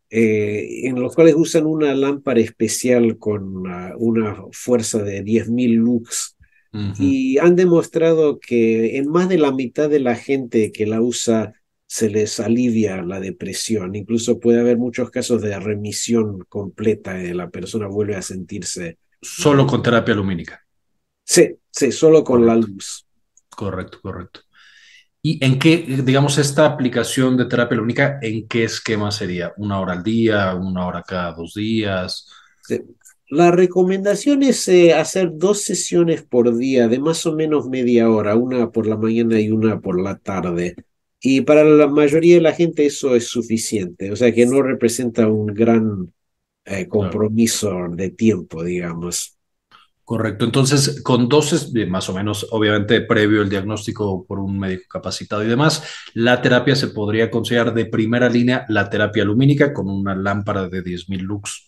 eh, 0.10 0.88
en 0.88 1.00
los 1.00 1.14
cuales 1.14 1.36
usan 1.38 1.68
una 1.68 1.94
lámpara 1.94 2.40
especial 2.40 3.20
con 3.20 3.68
una 3.98 4.36
fuerza 4.52 5.04
de 5.04 5.24
10.000 5.24 5.76
lux 5.76 6.37
y 6.72 7.38
han 7.40 7.56
demostrado 7.56 8.40
que 8.40 8.98
en 8.98 9.10
más 9.10 9.30
de 9.30 9.38
la 9.38 9.52
mitad 9.52 9.90
de 9.90 10.00
la 10.00 10.16
gente 10.16 10.72
que 10.72 10.86
la 10.86 11.02
usa 11.02 11.54
se 11.88 12.10
les 12.10 12.40
alivia 12.40 13.02
la 13.02 13.20
depresión. 13.20 13.96
Incluso 13.96 14.40
puede 14.40 14.60
haber 14.60 14.78
muchos 14.78 15.10
casos 15.10 15.42
de 15.42 15.58
remisión 15.60 16.46
completa 16.50 17.22
y 17.22 17.34
la 17.34 17.50
persona 17.50 17.88
vuelve 17.88 18.16
a 18.16 18.22
sentirse. 18.22 18.98
Solo 19.22 19.66
con 19.66 19.82
terapia 19.82 20.14
lumínica. 20.14 20.66
Sí, 21.24 21.56
sí, 21.72 21.92
solo 21.92 22.24
con 22.24 22.46
la 22.46 22.56
luz. 22.56 23.08
Correcto, 23.50 24.00
correcto. 24.02 24.42
¿Y 25.22 25.44
en 25.44 25.58
qué, 25.58 25.78
digamos, 26.06 26.38
esta 26.38 26.66
aplicación 26.66 27.36
de 27.36 27.46
terapia 27.46 27.78
lumínica, 27.78 28.20
en 28.22 28.48
qué 28.48 28.66
esquema 28.66 29.12
sería? 29.12 29.54
¿Una 29.58 29.80
hora 29.80 29.94
al 29.94 30.04
día? 30.04 30.54
¿Una 30.54 30.86
hora 30.86 31.04
cada 31.04 31.34
dos 31.34 31.54
días? 31.56 32.30
Sí. 32.64 32.82
La 33.29 33.51
recomendación 33.51 34.41
es 34.43 34.67
eh, 34.69 34.93
hacer 34.93 35.31
dos 35.34 35.62
sesiones 35.62 36.24
por 36.24 36.55
día 36.55 36.88
de 36.88 37.00
más 37.00 37.25
o 37.25 37.36
menos 37.36 37.67
media 37.67 38.10
hora, 38.10 38.38
una 38.38 38.72
por 38.72 38.88
la 38.88 38.96
mañana 38.96 39.39
y 39.39 39.51
una 39.51 39.81
por 39.81 40.01
la 40.01 40.17
tarde. 40.17 40.75
Y 41.19 41.41
para 41.41 41.65
la 41.65 41.88
mayoría 41.88 42.36
de 42.36 42.41
la 42.41 42.53
gente 42.53 42.86
eso 42.86 43.15
es 43.15 43.27
suficiente, 43.27 44.12
o 44.12 44.15
sea 44.15 44.34
que 44.34 44.46
no 44.46 44.62
representa 44.62 45.27
un 45.27 45.48
gran 45.48 46.13
eh, 46.63 46.88
compromiso 46.88 47.74
de 47.89 48.12
tiempo, 48.12 48.63
digamos. 48.63 49.38
Correcto. 50.05 50.46
Entonces, 50.46 51.01
con 51.01 51.27
dosis, 51.27 51.74
más 51.89 52.07
o 52.07 52.13
menos, 52.13 52.48
obviamente, 52.51 53.01
previo 53.01 53.41
el 53.41 53.50
diagnóstico 53.50 54.25
por 54.25 54.39
un 54.39 54.57
médico 54.57 54.86
capacitado 54.89 55.43
y 55.43 55.48
demás, 55.48 55.84
la 56.13 56.41
terapia 56.41 56.77
se 56.77 56.88
podría 56.88 57.29
considerar 57.29 57.74
de 57.74 57.88
primera 57.88 58.29
línea 58.29 58.65
la 58.69 58.89
terapia 58.89 59.25
lumínica 59.25 59.74
con 59.74 59.89
una 59.89 60.15
lámpara 60.15 60.69
de 60.69 60.81
10.000 60.81 61.19
lux 61.24 61.67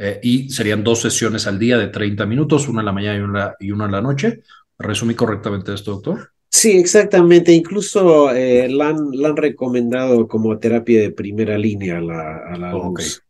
eh, 0.00 0.20
y 0.22 0.48
serían 0.50 0.84
dos 0.84 1.00
sesiones 1.00 1.48
al 1.48 1.58
día 1.58 1.76
de 1.76 1.88
30 1.88 2.24
minutos, 2.24 2.68
una 2.68 2.80
en 2.82 2.86
la 2.86 2.92
mañana 2.92 3.18
y 3.18 3.20
una, 3.20 3.54
y 3.58 3.70
una 3.72 3.86
en 3.86 3.92
la 3.92 4.00
noche. 4.00 4.42
¿Resumí 4.78 5.14
correctamente 5.14 5.74
esto, 5.74 5.90
doctor? 5.90 6.30
Sí, 6.48 6.78
exactamente. 6.78 7.52
Incluso 7.52 8.30
eh, 8.30 8.68
la, 8.68 8.90
han, 8.90 9.10
la, 9.12 9.30
han, 9.30 9.36
recomendado 9.36 10.28
como 10.28 10.56
terapia 10.58 11.00
de 11.00 11.10
primera 11.10 11.58
línea 11.58 11.98
a 11.98 12.00
la, 12.00 12.36
a 12.46 12.56
la 12.56 12.76
okay. 12.76 13.04
luz. 13.04 13.22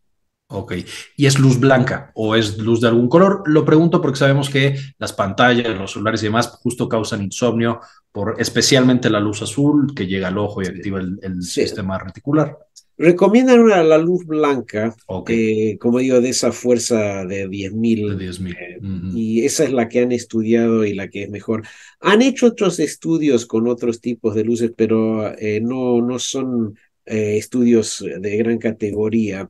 Ok, 0.50 0.74
¿y 1.16 1.26
es 1.26 1.38
luz 1.38 1.60
blanca 1.60 2.10
o 2.14 2.34
es 2.34 2.58
luz 2.58 2.80
de 2.80 2.88
algún 2.88 3.08
color? 3.08 3.42
Lo 3.46 3.66
pregunto 3.66 4.00
porque 4.00 4.18
sabemos 4.18 4.48
que 4.48 4.76
las 4.98 5.12
pantallas, 5.12 5.76
los 5.76 5.92
celulares 5.92 6.22
y 6.22 6.26
demás 6.26 6.48
justo 6.62 6.88
causan 6.88 7.22
insomnio, 7.22 7.80
por 8.12 8.36
especialmente 8.38 9.10
la 9.10 9.20
luz 9.20 9.42
azul 9.42 9.92
que 9.94 10.06
llega 10.06 10.28
al 10.28 10.38
ojo 10.38 10.62
y 10.62 10.66
activa 10.66 11.00
el, 11.00 11.18
el 11.22 11.42
sí. 11.42 11.62
sistema 11.62 11.98
reticular. 11.98 12.56
Recomiendan 12.98 13.60
una, 13.60 13.82
la 13.84 13.96
luz 13.96 14.26
blanca, 14.26 14.94
okay. 15.06 15.70
eh, 15.70 15.78
como 15.78 16.00
digo, 16.00 16.20
de 16.20 16.30
esa 16.30 16.50
fuerza 16.50 17.24
de 17.24 17.48
10.000. 17.48 18.16
10 18.18 18.40
eh, 18.40 18.78
uh 18.80 18.84
-huh. 18.84 19.12
Y 19.14 19.44
esa 19.44 19.62
es 19.62 19.72
la 19.72 19.88
que 19.88 20.00
han 20.00 20.10
estudiado 20.10 20.84
y 20.84 20.94
la 20.94 21.08
que 21.08 21.22
es 21.22 21.30
mejor. 21.30 21.62
Han 22.00 22.22
hecho 22.22 22.46
otros 22.46 22.80
estudios 22.80 23.46
con 23.46 23.68
otros 23.68 24.00
tipos 24.00 24.34
de 24.34 24.42
luces, 24.42 24.72
pero 24.76 25.32
eh, 25.38 25.60
no, 25.60 26.02
no 26.02 26.18
son 26.18 26.76
eh, 27.06 27.36
estudios 27.38 28.04
de 28.20 28.36
gran 28.36 28.58
categoría. 28.58 29.48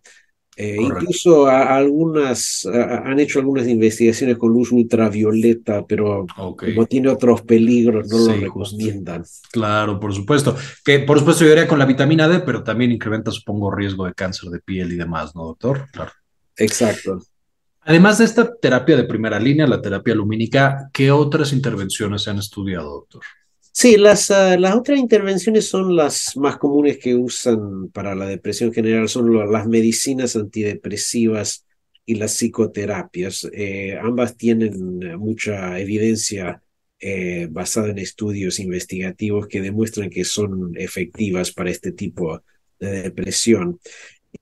Eh, 0.61 0.77
incluso 0.81 1.47
a, 1.47 1.77
algunas 1.77 2.67
a, 2.67 3.09
han 3.09 3.21
hecho 3.21 3.38
algunas 3.38 3.69
investigaciones 3.69 4.37
con 4.37 4.53
luz 4.53 4.73
ultravioleta, 4.73 5.87
pero 5.87 6.27
okay. 6.37 6.75
como 6.75 6.85
tiene 6.88 7.11
otros 7.11 7.43
peligros, 7.43 8.09
no 8.09 8.19
sí, 8.19 8.27
lo 8.27 8.41
recomiendan. 8.41 9.21
Justo. 9.23 9.49
Claro, 9.53 10.00
por 10.00 10.12
supuesto. 10.12 10.57
Que 10.85 10.99
por 10.99 11.21
supuesto 11.21 11.45
yo 11.45 11.50
diría 11.50 11.69
con 11.69 11.79
la 11.79 11.87
vitamina 11.87 12.27
D, 12.27 12.41
pero 12.41 12.65
también 12.65 12.91
incrementa, 12.91 13.31
supongo, 13.31 13.71
riesgo 13.71 14.07
de 14.07 14.15
cáncer 14.15 14.50
de 14.50 14.59
piel 14.59 14.93
y 14.93 14.97
demás, 14.97 15.37
¿no, 15.37 15.45
doctor? 15.45 15.87
Claro. 15.93 16.11
Exacto. 16.57 17.21
Además 17.83 18.19
de 18.19 18.25
esta 18.25 18.53
terapia 18.57 18.97
de 18.97 19.05
primera 19.05 19.38
línea, 19.38 19.65
la 19.69 19.81
terapia 19.81 20.17
lumínica, 20.17 20.91
¿qué 20.93 21.12
otras 21.12 21.53
intervenciones 21.53 22.23
se 22.23 22.31
han 22.31 22.38
estudiado, 22.38 22.91
doctor? 22.91 23.23
Sí, 23.80 23.97
las, 23.97 24.28
uh, 24.30 24.58
las 24.58 24.75
otras 24.75 24.99
intervenciones 24.99 25.68
son 25.68 25.94
las 25.94 26.37
más 26.37 26.56
comunes 26.58 26.99
que 26.99 27.14
usan 27.14 27.90
para 27.90 28.16
la 28.16 28.26
depresión 28.26 28.73
general, 28.73 29.08
son 29.08 29.52
las 29.52 29.68
medicinas 29.68 30.35
antidepresivas 30.35 31.64
y 32.04 32.16
las 32.16 32.32
psicoterapias. 32.32 33.49
Eh, 33.52 33.97
ambas 34.02 34.37
tienen 34.37 35.16
mucha 35.16 35.78
evidencia 35.78 36.61
eh, 36.99 37.47
basada 37.49 37.90
en 37.90 37.99
estudios 37.99 38.58
investigativos 38.58 39.47
que 39.47 39.61
demuestran 39.61 40.11
que 40.11 40.25
son 40.25 40.73
efectivas 40.75 41.52
para 41.52 41.70
este 41.70 41.92
tipo 41.92 42.42
de 42.80 43.02
depresión. 43.02 43.78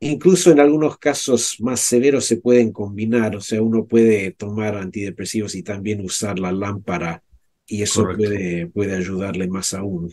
Incluso 0.00 0.50
en 0.50 0.60
algunos 0.60 0.96
casos 0.96 1.56
más 1.60 1.80
severos 1.80 2.24
se 2.24 2.38
pueden 2.38 2.72
combinar, 2.72 3.36
o 3.36 3.42
sea, 3.42 3.60
uno 3.60 3.84
puede 3.84 4.30
tomar 4.30 4.76
antidepresivos 4.76 5.54
y 5.56 5.62
también 5.62 6.00
usar 6.00 6.38
la 6.38 6.52
lámpara 6.52 7.22
y 7.66 7.82
eso 7.82 8.04
puede, 8.16 8.68
puede 8.68 8.96
ayudarle 8.96 9.49
más 9.49 9.75
aún. 9.75 10.12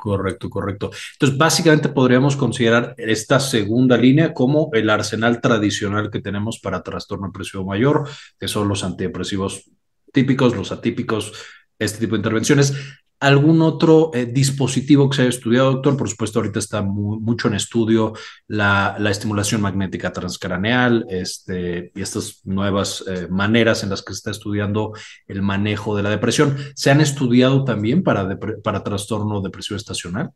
Correcto, 0.00 0.48
correcto. 0.48 0.90
Entonces, 1.12 1.36
básicamente 1.36 1.90
podríamos 1.90 2.34
considerar 2.34 2.94
esta 2.96 3.38
segunda 3.38 3.98
línea 3.98 4.32
como 4.32 4.70
el 4.72 4.88
arsenal 4.88 5.42
tradicional 5.42 6.10
que 6.10 6.22
tenemos 6.22 6.58
para 6.58 6.82
trastorno 6.82 7.26
depresivo 7.26 7.66
mayor, 7.66 8.08
que 8.38 8.48
son 8.48 8.66
los 8.66 8.82
antidepresivos 8.82 9.70
típicos, 10.10 10.56
los 10.56 10.72
atípicos, 10.72 11.34
este 11.78 11.98
tipo 11.98 12.14
de 12.14 12.20
intervenciones. 12.20 12.72
¿Algún 13.20 13.60
otro 13.60 14.10
eh, 14.14 14.24
dispositivo 14.24 15.10
que 15.10 15.16
se 15.16 15.22
haya 15.22 15.28
estudiado, 15.28 15.72
doctor? 15.72 15.94
Por 15.94 16.08
supuesto, 16.08 16.38
ahorita 16.38 16.58
está 16.58 16.80
mucho 16.80 17.48
en 17.48 17.54
estudio 17.54 18.14
la, 18.48 18.96
la, 18.98 19.10
estimulación 19.10 19.60
magnética 19.60 20.10
transcraneal 20.10 21.04
este, 21.10 21.92
y 21.94 22.00
estas 22.00 22.40
nuevas 22.44 23.04
eh, 23.06 23.28
maneras 23.28 23.82
en 23.82 23.90
las 23.90 24.02
que 24.02 24.14
se 24.14 24.18
está 24.18 24.30
estudiando 24.30 24.94
el 25.28 25.42
manejo 25.42 25.94
de 25.94 26.02
la 26.02 26.08
depresión. 26.08 26.56
¿Se 26.74 26.90
han 26.90 27.02
estudiado 27.02 27.64
también 27.64 28.02
para, 28.02 28.38
para 28.64 28.82
trastorno 28.82 29.42
depresivo 29.42 29.76
estacional? 29.76 30.30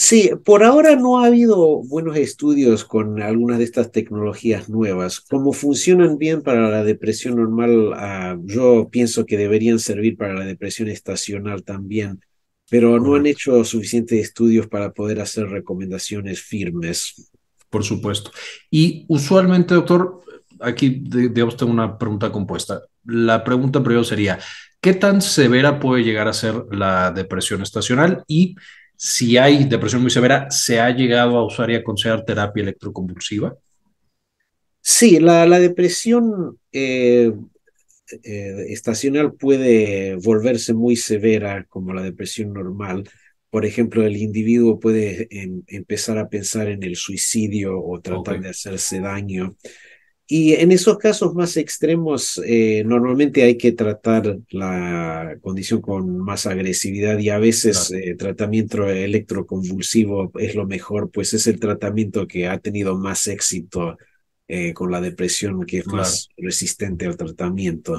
Sí, 0.00 0.30
por 0.44 0.62
ahora 0.62 0.94
no 0.94 1.18
ha 1.18 1.26
habido 1.26 1.82
buenos 1.82 2.16
estudios 2.16 2.84
con 2.84 3.20
algunas 3.20 3.58
de 3.58 3.64
estas 3.64 3.90
tecnologías 3.90 4.68
nuevas. 4.68 5.20
Como 5.20 5.52
funcionan 5.52 6.18
bien 6.18 6.42
para 6.42 6.70
la 6.70 6.84
depresión 6.84 7.34
normal, 7.34 7.88
uh, 7.88 8.46
yo 8.46 8.88
pienso 8.92 9.26
que 9.26 9.36
deberían 9.36 9.80
servir 9.80 10.16
para 10.16 10.34
la 10.34 10.44
depresión 10.44 10.88
estacional 10.88 11.64
también, 11.64 12.20
pero 12.70 13.00
no 13.00 13.16
han 13.16 13.26
hecho 13.26 13.64
suficientes 13.64 14.20
estudios 14.20 14.68
para 14.68 14.92
poder 14.92 15.20
hacer 15.20 15.48
recomendaciones 15.48 16.40
firmes. 16.42 17.28
Por 17.68 17.82
supuesto. 17.82 18.30
Y 18.70 19.04
usualmente, 19.08 19.74
doctor, 19.74 20.20
aquí 20.60 21.02
digamos 21.10 21.56
tengo 21.56 21.72
una 21.72 21.98
pregunta 21.98 22.30
compuesta. 22.30 22.82
La 23.04 23.42
pregunta 23.42 23.82
primero 23.82 24.04
sería, 24.04 24.38
¿qué 24.80 24.94
tan 24.94 25.20
severa 25.20 25.80
puede 25.80 26.04
llegar 26.04 26.28
a 26.28 26.32
ser 26.32 26.54
la 26.70 27.10
depresión 27.10 27.62
estacional? 27.62 28.22
Y 28.28 28.54
si 29.00 29.36
hay 29.36 29.64
depresión 29.64 30.02
muy 30.02 30.10
severa, 30.10 30.50
¿se 30.50 30.80
ha 30.80 30.90
llegado 30.90 31.38
a 31.38 31.46
usar 31.46 31.70
y 31.70 31.76
a 31.76 31.84
considerar 31.84 32.24
terapia 32.24 32.64
electroconvulsiva? 32.64 33.56
Sí, 34.80 35.20
la, 35.20 35.46
la 35.46 35.60
depresión 35.60 36.58
eh, 36.72 37.32
eh, 38.24 38.64
estacional 38.70 39.34
puede 39.34 40.16
volverse 40.16 40.74
muy 40.74 40.96
severa 40.96 41.64
como 41.68 41.94
la 41.94 42.02
depresión 42.02 42.52
normal. 42.52 43.08
Por 43.50 43.64
ejemplo, 43.64 44.04
el 44.04 44.16
individuo 44.16 44.80
puede 44.80 45.28
em, 45.30 45.62
empezar 45.68 46.18
a 46.18 46.28
pensar 46.28 46.68
en 46.68 46.82
el 46.82 46.96
suicidio 46.96 47.80
o 47.80 48.00
tratar 48.00 48.34
okay. 48.34 48.40
de 48.40 48.48
hacerse 48.48 48.98
daño. 48.98 49.56
Y 50.30 50.52
en 50.52 50.72
esos 50.72 50.98
casos 50.98 51.34
más 51.34 51.56
extremos, 51.56 52.38
eh, 52.44 52.82
normalmente 52.84 53.44
hay 53.44 53.56
que 53.56 53.72
tratar 53.72 54.38
la 54.50 55.38
condición 55.40 55.80
con 55.80 56.18
más 56.18 56.44
agresividad 56.44 57.18
y 57.18 57.30
a 57.30 57.38
veces 57.38 57.88
claro. 57.88 58.04
eh, 58.04 58.14
tratamiento 58.14 58.86
electroconvulsivo 58.86 60.30
es 60.38 60.54
lo 60.54 60.66
mejor, 60.66 61.10
pues 61.10 61.32
es 61.32 61.46
el 61.46 61.58
tratamiento 61.58 62.26
que 62.26 62.46
ha 62.46 62.58
tenido 62.58 62.94
más 62.98 63.26
éxito 63.26 63.96
eh, 64.46 64.74
con 64.74 64.90
la 64.90 65.00
depresión 65.00 65.64
que 65.64 65.78
es 65.78 65.86
más 65.86 66.28
resistente 66.36 67.06
al 67.06 67.16
tratamiento. 67.16 67.98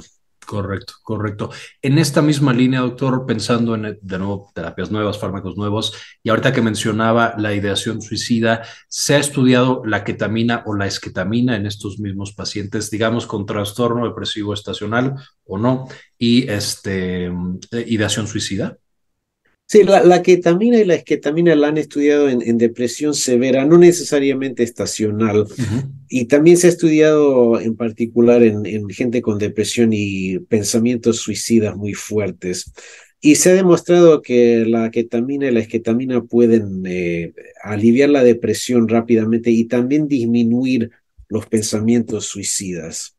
Correcto, 0.50 0.94
correcto. 1.04 1.52
En 1.80 2.00
esta 2.00 2.24
misma 2.24 2.54
línea, 2.54 2.80
doctor, 2.80 3.28
pensando 3.28 3.76
en, 3.76 4.00
de 4.02 4.18
nuevo, 4.18 4.52
terapias 4.56 4.90
nuevas, 4.90 5.20
fármacos 5.20 5.56
nuevos, 5.56 5.94
y 6.24 6.32
ahorita 6.32 6.52
que 6.52 6.64
mencionaba 6.64 7.36
la 7.38 7.54
ideación 7.54 8.02
suicida, 8.02 8.64
¿se 8.88 9.14
ha 9.14 9.20
estudiado 9.20 9.84
la 9.86 10.04
ketamina 10.04 10.64
o 10.66 10.74
la 10.74 10.88
esketamina 10.88 11.56
en 11.56 11.68
estos 11.68 12.00
mismos 12.00 12.34
pacientes, 12.34 12.90
digamos, 12.90 13.28
con 13.28 13.46
trastorno 13.46 14.08
depresivo 14.08 14.56
estacional 14.56 15.18
o 15.46 15.60
no, 15.60 15.88
y 16.18 16.50
este, 16.50 17.26
eh, 17.28 17.32
ideación 17.86 18.26
suicida? 18.26 18.76
Sí, 19.68 19.84
la, 19.84 20.24
ketamina 20.24 20.80
y 20.80 20.86
la 20.86 20.96
esketamina 20.96 21.54
la 21.54 21.68
han 21.68 21.78
estudiado 21.78 22.28
en, 22.28 22.58
depresión 22.58 23.14
severa, 23.14 23.66
no 23.66 23.78
necesariamente 23.78 24.64
estacional. 24.64 25.46
Y 26.10 26.26
también 26.26 26.58
se 26.58 26.68
ha 26.68 26.72
estudiado 26.72 27.60
en 27.60 27.76
particular 27.76 28.42
en, 28.42 28.90
gente 28.90 29.22
con 29.22 29.38
depresión 29.38 29.92
y 29.94 30.40
pensamientos 30.40 31.18
suicidas 31.18 31.78
muy 31.78 31.94
fuertes. 31.94 32.74
Y 33.22 33.36
se 33.36 33.52
ha 33.52 33.54
demostrado 33.54 34.22
que 34.22 34.66
la 34.66 34.90
ketamina 34.92 35.48
y 35.48 35.52
la 35.52 35.60
esketamina 35.60 36.24
pueden 36.24 36.84
eh, 36.86 37.34
aliviar 37.64 38.10
la 38.10 38.24
depresión 38.24 38.88
rápidamente 38.88 39.52
y 39.52 39.66
también 39.66 40.08
disminuir 40.08 40.90
los 41.28 41.46
pensamientos 41.46 42.26
suicidas. 42.26 43.16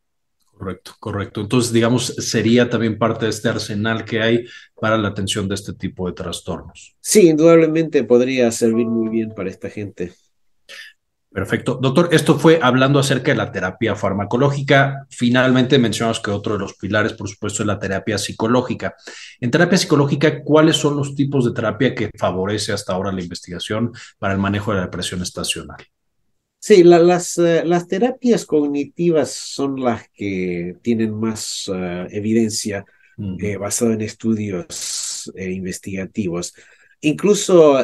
Correcto, 0.60 0.92
correcto. 1.00 1.40
Entonces, 1.40 1.72
digamos, 1.72 2.14
sería 2.18 2.68
también 2.68 2.98
parte 2.98 3.24
de 3.24 3.30
este 3.30 3.48
arsenal 3.48 4.04
que 4.04 4.20
hay 4.20 4.44
para 4.78 4.98
la 4.98 5.08
atención 5.08 5.48
de 5.48 5.54
este 5.54 5.72
tipo 5.72 6.06
de 6.06 6.12
trastornos. 6.12 6.96
Sí, 7.00 7.28
indudablemente 7.28 8.04
podría 8.04 8.50
servir 8.50 8.86
muy 8.86 9.08
bien 9.08 9.32
para 9.34 9.48
esta 9.48 9.70
gente. 9.70 10.12
Perfecto. 11.32 11.78
Doctor, 11.80 12.08
esto 12.10 12.36
fue 12.40 12.58
hablando 12.60 12.98
acerca 12.98 13.30
de 13.30 13.36
la 13.36 13.52
terapia 13.52 13.94
farmacológica. 13.94 15.06
Finalmente 15.10 15.78
mencionamos 15.78 16.18
que 16.18 16.32
otro 16.32 16.54
de 16.54 16.58
los 16.58 16.74
pilares, 16.74 17.12
por 17.12 17.28
supuesto, 17.28 17.62
es 17.62 17.68
la 17.68 17.78
terapia 17.78 18.18
psicológica. 18.18 18.96
En 19.38 19.52
terapia 19.52 19.78
psicológica, 19.78 20.42
¿cuáles 20.42 20.76
son 20.76 20.96
los 20.96 21.14
tipos 21.14 21.44
de 21.44 21.52
terapia 21.52 21.94
que 21.94 22.10
favorece 22.18 22.72
hasta 22.72 22.94
ahora 22.94 23.12
la 23.12 23.22
investigación 23.22 23.92
para 24.18 24.34
el 24.34 24.40
manejo 24.40 24.72
de 24.72 24.78
la 24.78 24.84
depresión 24.86 25.22
estacional? 25.22 25.78
Sí, 26.58 26.82
las, 26.82 27.38
eh, 27.38 27.62
las 27.64 27.86
terapias 27.86 28.44
cognitivas 28.44 29.30
son 29.30 29.80
las 29.80 30.08
que 30.12 30.76
tienen 30.82 31.14
más 31.14 31.70
eh, 31.72 32.08
evidencia 32.10 32.84
eh, 33.38 33.56
basada 33.56 33.94
en 33.94 34.00
estudios 34.00 35.30
investigativos. 35.36 36.54
Incluso 37.02 37.78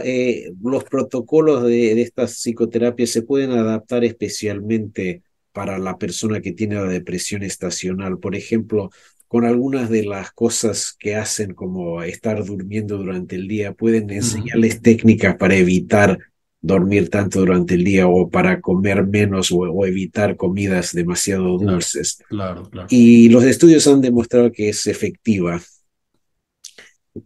los 0.63 0.85
protocolos 0.85 1.63
de, 1.65 1.95
de, 1.95 2.03
estas 2.03 2.33
psicoterapias 2.35 3.11
se 3.11 3.23
pueden 3.23 3.53
adaptar 3.53 4.05
especialmente 4.05 5.23
para 5.53 5.79
la 5.79 5.97
persona 5.97 6.41
que 6.41 6.53
tiene 6.53 6.75
la 6.75 6.85
depresión 6.85 7.43
estacional. 7.43 8.19
Por 8.19 8.37
ejemplo, 8.37 8.91
con 9.29 9.45
algunas 9.45 9.91
de 9.91 10.05
las 10.05 10.31
cosas 10.33 10.95
que 10.99 11.17
hacen 11.17 11.55
como 11.55 12.03
estar 12.03 12.45
durmiendo 12.45 12.99
durante 12.99 13.37
el 13.37 13.49
día, 13.49 13.73
pueden 13.73 14.11
enseñarles 14.11 14.81
técnicas 14.83 15.37
para 15.37 15.57
evitar 15.57 16.19
dormir 16.61 17.11
tanto 17.11 17.41
durante 17.41 17.75
el 17.75 17.85
día 17.85 18.09
o 18.09 18.29
para 18.29 18.61
comer 18.61 19.07
menos 19.07 19.51
o, 19.53 19.87
evitar 19.87 20.37
comidas 20.37 20.93
demasiado 20.93 21.59
dulces. 21.59 22.23
Claro, 22.29 22.69
claro, 22.69 22.89
Y 22.91 23.29
los 23.29 23.45
estudios 23.45 23.87
han 23.87 24.01
demostrado 24.01 24.51
que 24.53 24.69
es 24.69 24.87
efectiva. 24.87 25.61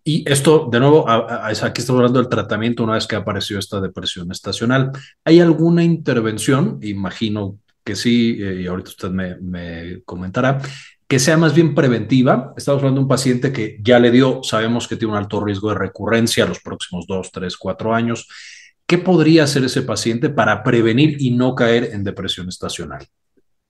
Y 0.04 0.30
esto, 0.30 0.68
de 0.70 0.80
nuevo, 0.80 1.08
aquí 1.08 1.80
estamos 1.80 2.00
hablando 2.00 2.20
del 2.20 2.28
tratamiento 2.28 2.84
una 2.84 2.94
vez 2.94 3.06
que 3.06 3.16
apareció 3.16 3.58
esta 3.58 3.80
depresión 3.80 4.30
estacional. 4.30 4.92
¿Hay 5.24 5.40
alguna 5.40 5.82
intervención? 5.84 6.78
Imagino 6.82 7.58
que 7.84 7.96
sí, 7.96 8.36
eh, 8.40 8.62
y 8.62 8.66
ahorita 8.66 8.90
usted 8.90 9.10
me, 9.10 9.36
me 9.36 10.02
comentará, 10.04 10.60
que 11.08 11.18
sea 11.18 11.36
más 11.36 11.54
bien 11.54 11.74
preventiva. 11.74 12.52
Estamos 12.56 12.80
hablando 12.80 13.00
de 13.00 13.04
un 13.04 13.08
paciente 13.08 13.52
que 13.52 13.78
ya 13.82 13.98
le 13.98 14.10
dio, 14.10 14.40
sabemos 14.42 14.86
que 14.86 14.96
tiene 14.96 15.12
un 15.12 15.18
alto 15.18 15.42
riesgo 15.44 15.70
de 15.70 15.76
recurrencia 15.76 16.46
los 16.46 16.60
próximos 16.60 17.06
dos, 17.06 17.30
tres, 17.32 17.56
cuatro 17.56 17.94
años 17.94 18.28
¿Qué 18.90 18.98
podría 18.98 19.44
hacer 19.44 19.62
ese 19.62 19.82
paciente 19.82 20.30
para 20.30 20.64
prevenir 20.64 21.14
y 21.22 21.30
no 21.30 21.54
caer 21.54 21.90
en 21.92 22.02
depresión 22.02 22.48
estacional? 22.48 23.06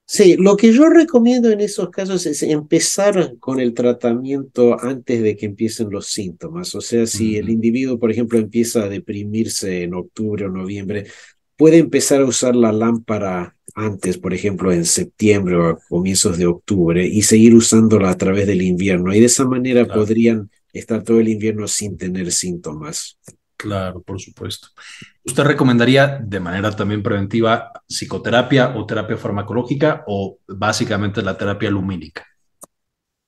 Sí, 0.05 0.35
lo 0.37 0.57
que 0.57 0.73
yo 0.73 0.89
recomiendo 0.89 1.49
en 1.49 1.61
esos 1.61 1.89
casos 1.89 2.25
es 2.25 2.43
empezar 2.43 3.37
con 3.39 3.61
el 3.61 3.73
tratamiento 3.73 4.77
antes 4.77 5.21
de 5.21 5.37
que 5.37 5.45
empiecen 5.45 5.89
los 5.89 6.07
síntomas. 6.07 6.75
O 6.75 6.81
sea, 6.81 7.07
si 7.07 7.37
el 7.37 7.49
individuo, 7.49 7.97
por 7.97 8.11
ejemplo, 8.11 8.37
empieza 8.37 8.83
a 8.83 8.89
deprimirse 8.89 9.83
en 9.83 9.93
octubre 9.93 10.45
o 10.45 10.49
noviembre, 10.49 11.05
puede 11.55 11.77
empezar 11.77 12.21
a 12.21 12.25
usar 12.25 12.57
la 12.57 12.73
lámpara 12.73 13.55
antes, 13.73 14.17
por 14.17 14.33
ejemplo, 14.33 14.73
en 14.73 14.83
septiembre 14.83 15.55
o 15.55 15.67
a 15.69 15.79
comienzos 15.87 16.37
de 16.37 16.45
octubre, 16.45 17.07
y 17.07 17.21
seguir 17.21 17.55
usándola 17.55 18.09
a 18.09 18.17
través 18.17 18.47
del 18.47 18.63
invierno. 18.63 19.13
Y 19.13 19.21
de 19.21 19.27
esa 19.27 19.45
manera 19.45 19.85
podrían 19.87 20.49
estar 20.73 21.03
todo 21.03 21.21
el 21.21 21.29
invierno 21.29 21.67
sin 21.69 21.97
tener 21.97 22.33
síntomas. 22.33 23.17
Claro, 23.61 24.01
por 24.01 24.19
supuesto. 24.19 24.69
¿Usted 25.23 25.43
recomendaría 25.43 26.17
de 26.19 26.39
manera 26.39 26.75
también 26.75 27.03
preventiva 27.03 27.71
psicoterapia 27.87 28.75
o 28.75 28.87
terapia 28.87 29.17
farmacológica 29.17 30.03
o 30.07 30.39
básicamente 30.47 31.21
la 31.21 31.37
terapia 31.37 31.69
lumínica? 31.69 32.25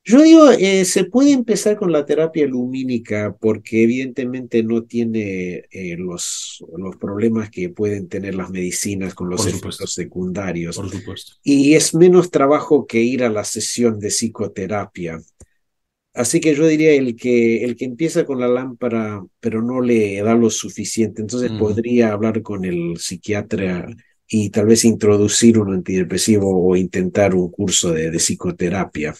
Yo 0.06 0.24
digo, 0.24 0.50
eh, 0.50 0.86
se 0.86 1.06
puede 1.06 1.32
empezar 1.32 1.78
con 1.78 1.91
la 1.91 2.04
terapia 2.04 2.48
lumínica 2.48 3.38
porque 3.39 3.84
evidentemente 3.84 4.63
no 4.63 4.84
tiene 4.84 5.65
eh, 5.72 5.96
los, 5.98 6.65
los 6.76 6.98
problemas 6.98 7.52
que 7.52 7.69
pueden 7.69 8.10
tener 8.10 8.34
las 8.34 8.50
medicinas 8.50 9.13
con 9.13 9.30
los 9.30 9.46
efectos 9.46 9.93
secundarios. 9.93 10.76
Por 10.76 10.89
supuesto. 10.89 11.36
Y 11.43 11.76
es 11.76 11.93
menos 11.93 12.32
trabajo 12.32 12.88
que 12.88 13.02
ir 13.02 13.24
a 13.24 13.30
la 13.30 13.43
sesión 13.43 14.00
de 14.00 14.10
psicoterapia. 14.10 15.22
Así 16.13 16.39
que 16.39 16.54
yo 16.54 16.67
diría 16.67 16.93
el 16.93 17.15
que, 17.15 17.63
el 17.63 17.76
que 17.76 17.86
empieza 17.86 18.26
con 18.26 18.39
la 18.39 18.47
lámpara, 18.47 19.23
pero 19.39 19.63
no 19.63 19.82
le 19.82 20.21
da 20.21 20.36
lo 20.36 20.52
suficiente, 20.52 21.21
entonces 21.21 21.52
podría 21.52 22.12
hablar 22.12 22.43
con 22.43 22.65
el 22.65 22.97
psiquiatra 22.97 23.88
y 24.28 24.49
tal 24.52 24.67
vez 24.67 24.86
introducir 24.86 25.58
un 25.58 25.73
antidepresivo 25.73 26.67
o 26.67 26.76
intentar 26.76 27.34
un 27.34 27.49
curso 27.49 27.91
de, 27.91 28.12
psicoterapia. 28.19 29.15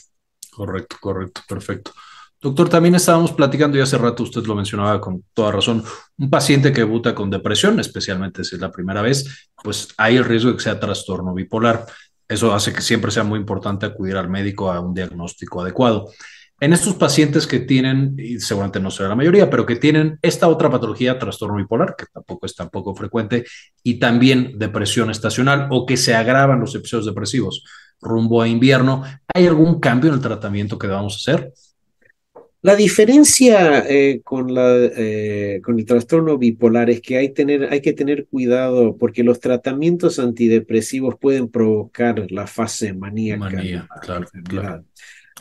Correcto, 0.52 0.98
correcto, 1.02 1.42
perfecto. 1.48 1.92
Doctor, 2.40 2.70
también 2.70 2.94
estábamos 2.94 3.32
platicando 3.32 3.78
y 3.78 3.82
hace 3.82 3.98
rato 3.98 4.22
usted 4.22 4.44
lo 4.44 4.54
mencionaba 4.54 5.00
con 5.02 5.24
toda 5.34 5.52
razón, 5.52 5.84
un 6.18 6.30
paciente 6.30 6.74
que 6.74 6.82
debuta 6.82 7.16
con 7.16 7.30
depresión, 7.30 7.80
especialmente 7.80 8.44
si 8.44 8.56
es 8.56 8.62
la 8.62 8.72
primera 8.72 9.02
vez, 9.02 9.50
pues 9.64 9.88
hay 9.98 10.18
el 10.18 10.26
riesgo 10.26 10.52
de 10.52 10.58
que 10.58 10.64
sea 10.64 10.80
trastorno 10.80 11.34
bipolar. 11.34 11.86
Eso 12.28 12.54
hace 12.54 12.74
que 12.74 12.82
siempre 12.82 13.12
sea 13.12 13.24
muy 13.24 13.40
importante 13.40 13.86
acudir 13.86 14.18
al 14.18 14.30
médico 14.30 14.72
a 14.72 14.80
un 14.80 14.94
diagnóstico 14.94 15.62
adecuado. 15.62 16.10
En 16.64 16.72
estos 16.72 16.96
pacientes 16.96 17.46
que 17.46 17.60
tienen, 17.60 18.16
y 18.18 18.40
seguramente 18.40 18.80
no 18.80 18.90
será 18.90 19.10
la 19.10 19.16
mayoría, 19.16 19.50
pero 19.50 19.66
que 19.66 19.76
tienen 19.76 20.18
esta 20.22 20.48
otra 20.48 20.70
patología, 20.70 21.20
trastorno 21.20 21.58
bipolar, 21.58 21.94
que 21.98 22.06
tampoco 22.06 22.46
es 22.46 22.56
tan 22.56 22.70
poco 22.70 22.96
frecuente, 22.96 23.44
y 23.84 23.96
también 23.96 24.58
depresión 24.58 25.12
estacional 25.12 25.68
o 25.72 25.86
que 25.86 25.98
se 25.98 26.16
agravan 26.16 26.62
los 26.62 26.74
episodios 26.74 27.06
depresivos 27.06 27.66
rumbo 28.00 28.42
a 28.42 28.48
invierno, 28.48 29.04
¿hay 29.34 29.46
algún 29.46 29.82
cambio 29.82 30.12
en 30.12 30.16
el 30.16 30.22
tratamiento 30.22 30.80
que 30.80 30.88
debamos 30.88 31.18
hacer? 31.18 31.52
La 32.62 32.78
diferencia 32.78 33.80
eh, 33.86 34.22
con, 34.24 34.54
la, 34.54 34.74
eh, 34.74 35.60
con 35.62 35.78
el 35.78 35.86
trastorno 35.86 36.38
bipolar 36.38 36.90
es 36.90 37.02
que 37.02 37.18
hay, 37.18 37.34
tener, 37.34 37.74
hay 37.74 37.82
que 37.82 37.92
tener 37.92 38.26
cuidado 38.28 38.96
porque 38.96 39.22
los 39.22 39.42
tratamientos 39.42 40.18
antidepresivos 40.18 41.16
pueden 41.20 41.50
provocar 41.50 42.32
la 42.32 42.48
fase 42.48 42.94
maníaca. 42.94 43.50
Manía, 43.50 43.86
claro, 44.02 44.28
claro. 44.48 44.86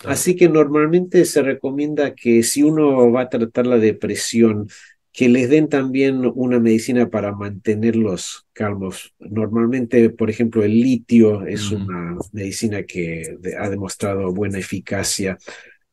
Así 0.05 0.37
que 0.37 0.49
normalmente 0.49 1.25
se 1.25 1.43
recomienda 1.43 2.15
que 2.15 2.43
si 2.43 2.63
uno 2.63 3.11
va 3.11 3.23
a 3.23 3.29
tratar 3.29 3.67
la 3.67 3.79
depresión, 3.79 4.69
que 5.13 5.29
les 5.29 5.51
den 5.51 5.69
también 5.69 6.23
una 6.35 6.59
medicina 6.59 7.11
para 7.11 7.33
mantenerlos 7.33 8.47
calmos. 8.55 9.15
Normalmente, 9.19 10.09
por 10.09 10.31
ejemplo, 10.31 10.65
el 10.65 10.73
litio 10.73 11.47
es 11.47 11.71
una 11.71 12.17
medicina 12.33 12.83
que 12.85 13.37
ha 13.59 13.69
demostrado 13.69 14.33
buena 14.33 14.59
eficacia. 14.59 15.37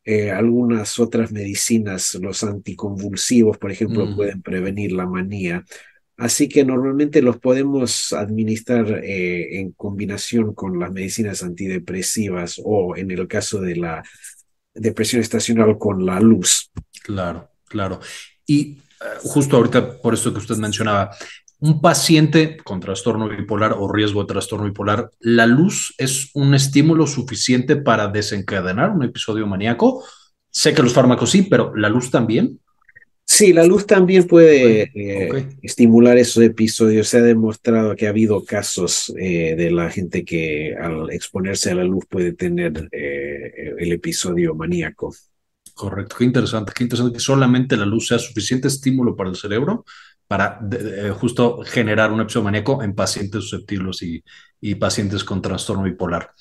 Eh, 0.06 0.32
algunas 0.32 0.98
otras 1.00 1.34
medicinas, 1.34 2.16
los 2.16 2.44
anticonvulsivos, 2.44 3.58
por 3.58 3.72
ejemplo, 3.72 4.16
pueden 4.16 4.42
prevenir 4.42 4.94
la 4.94 5.06
manía. 5.06 5.66
Así 6.20 6.50
que 6.50 6.66
normalmente 6.66 7.22
los 7.22 7.38
podemos 7.38 8.12
administrar 8.12 9.04
eh, 9.06 9.60
en 9.60 9.72
combinación 9.72 10.54
con 10.54 10.78
las 10.78 10.92
medicinas 10.92 11.44
antidepresivas 11.44 12.62
o 12.62 12.98
en 12.98 13.10
el 13.12 13.26
caso 13.26 13.62
de 13.62 13.78
la 13.78 14.04
depresión 14.74 15.22
estacional 15.22 15.78
con 15.78 16.06
la 16.06 16.20
luz. 16.20 16.72
Claro, 17.04 17.52
claro. 17.66 18.02
Y 18.46 18.74
eh, 18.74 19.06
justo 19.24 19.56
ahorita, 19.56 20.02
por 20.02 20.14
esto 20.14 20.34
que 20.34 20.40
usted 20.40 20.58
mencionaba, 20.58 21.12
un 21.60 21.80
paciente 21.80 22.58
con 22.66 22.82
trastorno 22.82 23.30
bipolar 23.30 23.76
o 23.78 23.90
riesgo 23.90 24.22
de 24.22 24.28
trastorno 24.28 24.66
bipolar, 24.66 25.12
¿la 25.22 25.46
luz 25.46 25.96
es 25.98 26.32
un 26.34 26.54
estímulo 26.54 27.08
suficiente 27.08 27.78
para 27.78 28.10
desencadenar 28.10 28.92
un 28.92 29.04
episodio 29.04 29.48
maníaco? 29.48 30.04
Sé 30.50 30.74
que 30.74 30.84
los 30.84 30.94
fármacos 30.94 31.32
sí, 31.32 31.44
pero 31.44 31.74
¿la 31.78 31.88
luz 31.88 32.12
también? 32.12 32.60
Sí, 33.32 33.54
la 33.54 33.64
luz 33.64 33.86
también 33.86 34.26
puede 34.26 34.92
eh, 34.96 35.48
estimular 35.62 36.18
esos 36.18 36.44
episodios. 36.44 37.08
Se 37.08 37.20
ha 37.20 37.22
demostrado 37.22 37.96
que 37.96 38.08
ha 38.08 38.10
habido 38.10 38.44
casos 38.44 39.14
eh, 39.20 39.56
de 39.56 39.70
la 39.70 39.92
gente 39.92 40.26
que 40.26 40.76
al 40.76 41.12
exponerse 41.12 41.70
a 41.70 41.76
la 41.76 41.84
luz 41.84 42.06
puede 42.10 42.34
tener 42.34 42.90
eh, 42.92 43.76
el 43.78 43.92
episodio 43.92 44.56
maníaco. 44.56 45.14
Correcto, 45.76 46.16
qué 46.18 46.26
interesante, 46.26 46.74
qué 46.76 46.84
interesante 46.84 47.14
que 47.14 47.20
solamente 47.20 47.78
la 47.78 47.86
luz 47.86 48.08
sea 48.08 48.18
suficiente 48.18 48.68
estímulo 48.68 49.16
para 49.16 49.30
el 49.30 49.36
cerebro 49.36 49.86
para 50.28 50.60
justo 51.20 51.62
generar 51.64 52.12
un 52.12 52.22
episodio 52.22 52.46
maníaco 52.46 52.84
en 52.84 52.94
pacientes 52.94 53.44
susceptibles 53.44 54.02
y, 54.02 54.24
y 54.60 54.76
pacientes 54.76 55.24
con 55.24 55.42
trastorno 55.42 55.84
bipolar. 55.84 56.32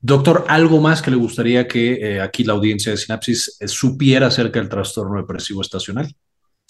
Doctor, 0.00 0.44
¿algo 0.48 0.80
más 0.80 1.02
que 1.02 1.10
le 1.10 1.16
gustaría 1.16 1.66
que 1.66 1.92
eh, 1.94 2.20
aquí 2.20 2.44
la 2.44 2.52
audiencia 2.52 2.92
de 2.92 2.98
Sinapsis 2.98 3.56
eh, 3.60 3.66
supiera 3.66 4.28
acerca 4.28 4.60
del 4.60 4.68
trastorno 4.68 5.18
depresivo 5.18 5.60
estacional? 5.60 6.14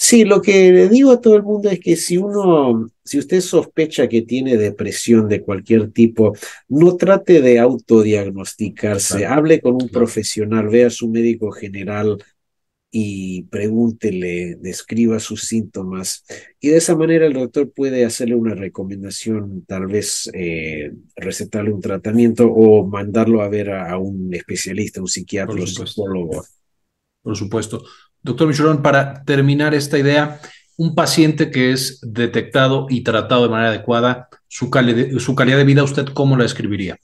Sí, 0.01 0.25
lo 0.25 0.41
que 0.41 0.73
le 0.73 0.89
digo 0.89 1.11
a 1.11 1.21
todo 1.21 1.37
el 1.37 1.43
mundo 1.43 1.69
es 1.69 1.81
que 1.81 1.97
si 1.97 2.17
uno, 2.17 2.89
si 3.05 3.19
usted 3.19 3.41
sospecha 3.41 4.09
que 4.09 4.23
tiene 4.23 4.57
depresión 4.57 5.29
de 5.29 5.43
cualquier 5.43 5.91
tipo, 5.91 6.35
no 6.69 6.97
trate 6.97 7.43
de 7.43 7.59
autodiagnosticarse, 7.59 9.27
hable 9.27 9.61
con 9.61 9.75
un 9.75 9.89
profesional, 9.89 10.69
vea 10.69 10.87
a 10.87 10.91
su 10.91 11.09
médico 11.09 11.51
general, 11.51 12.17
y 12.91 13.43
pregúntele, 13.45 14.57
describa 14.57 15.21
sus 15.21 15.43
síntomas 15.43 16.25
y 16.59 16.69
de 16.69 16.79
esa 16.79 16.97
manera 16.97 17.27
el 17.27 17.35
doctor 17.35 17.71
puede 17.71 18.05
hacerle 18.05 18.35
una 18.35 18.55
recomendación, 18.55 19.65
tal 19.67 19.87
vez 19.87 20.31
eh, 20.33 20.93
recetarle 21.15 21.71
un 21.71 21.83
tratamiento 21.83 22.51
o 22.51 22.87
mandarlo 22.87 23.43
a 23.43 23.49
ver 23.49 23.71
a, 23.71 23.99
un 23.99 24.33
especialista, 24.33 25.01
un 25.01 25.09
psiquiatra, 25.09 25.55
un 25.55 25.67
psicólogo. 25.67 26.45
Por 27.23 27.37
supuesto. 27.37 27.85
Doctor 28.23 28.49
Michelón, 28.49 28.83
para 28.83 29.23
terminar 29.25 29.75
esta 29.75 29.99
idea, 29.99 30.41
un 30.77 30.95
paciente 30.95 31.51
que 31.51 31.73
es 31.73 32.01
detectado 32.03 32.87
y 32.89 33.03
tratado 33.03 33.43
de 33.43 33.49
manera 33.51 33.71
adecuada, 33.71 34.29
su, 34.47 34.71
su 35.19 35.35
calidad 35.35 35.59
de 35.59 35.65
vida, 35.65 35.85
¿usted 35.85 36.07
cómo 36.07 36.37
la 36.37 36.45
describiría? 36.45 36.97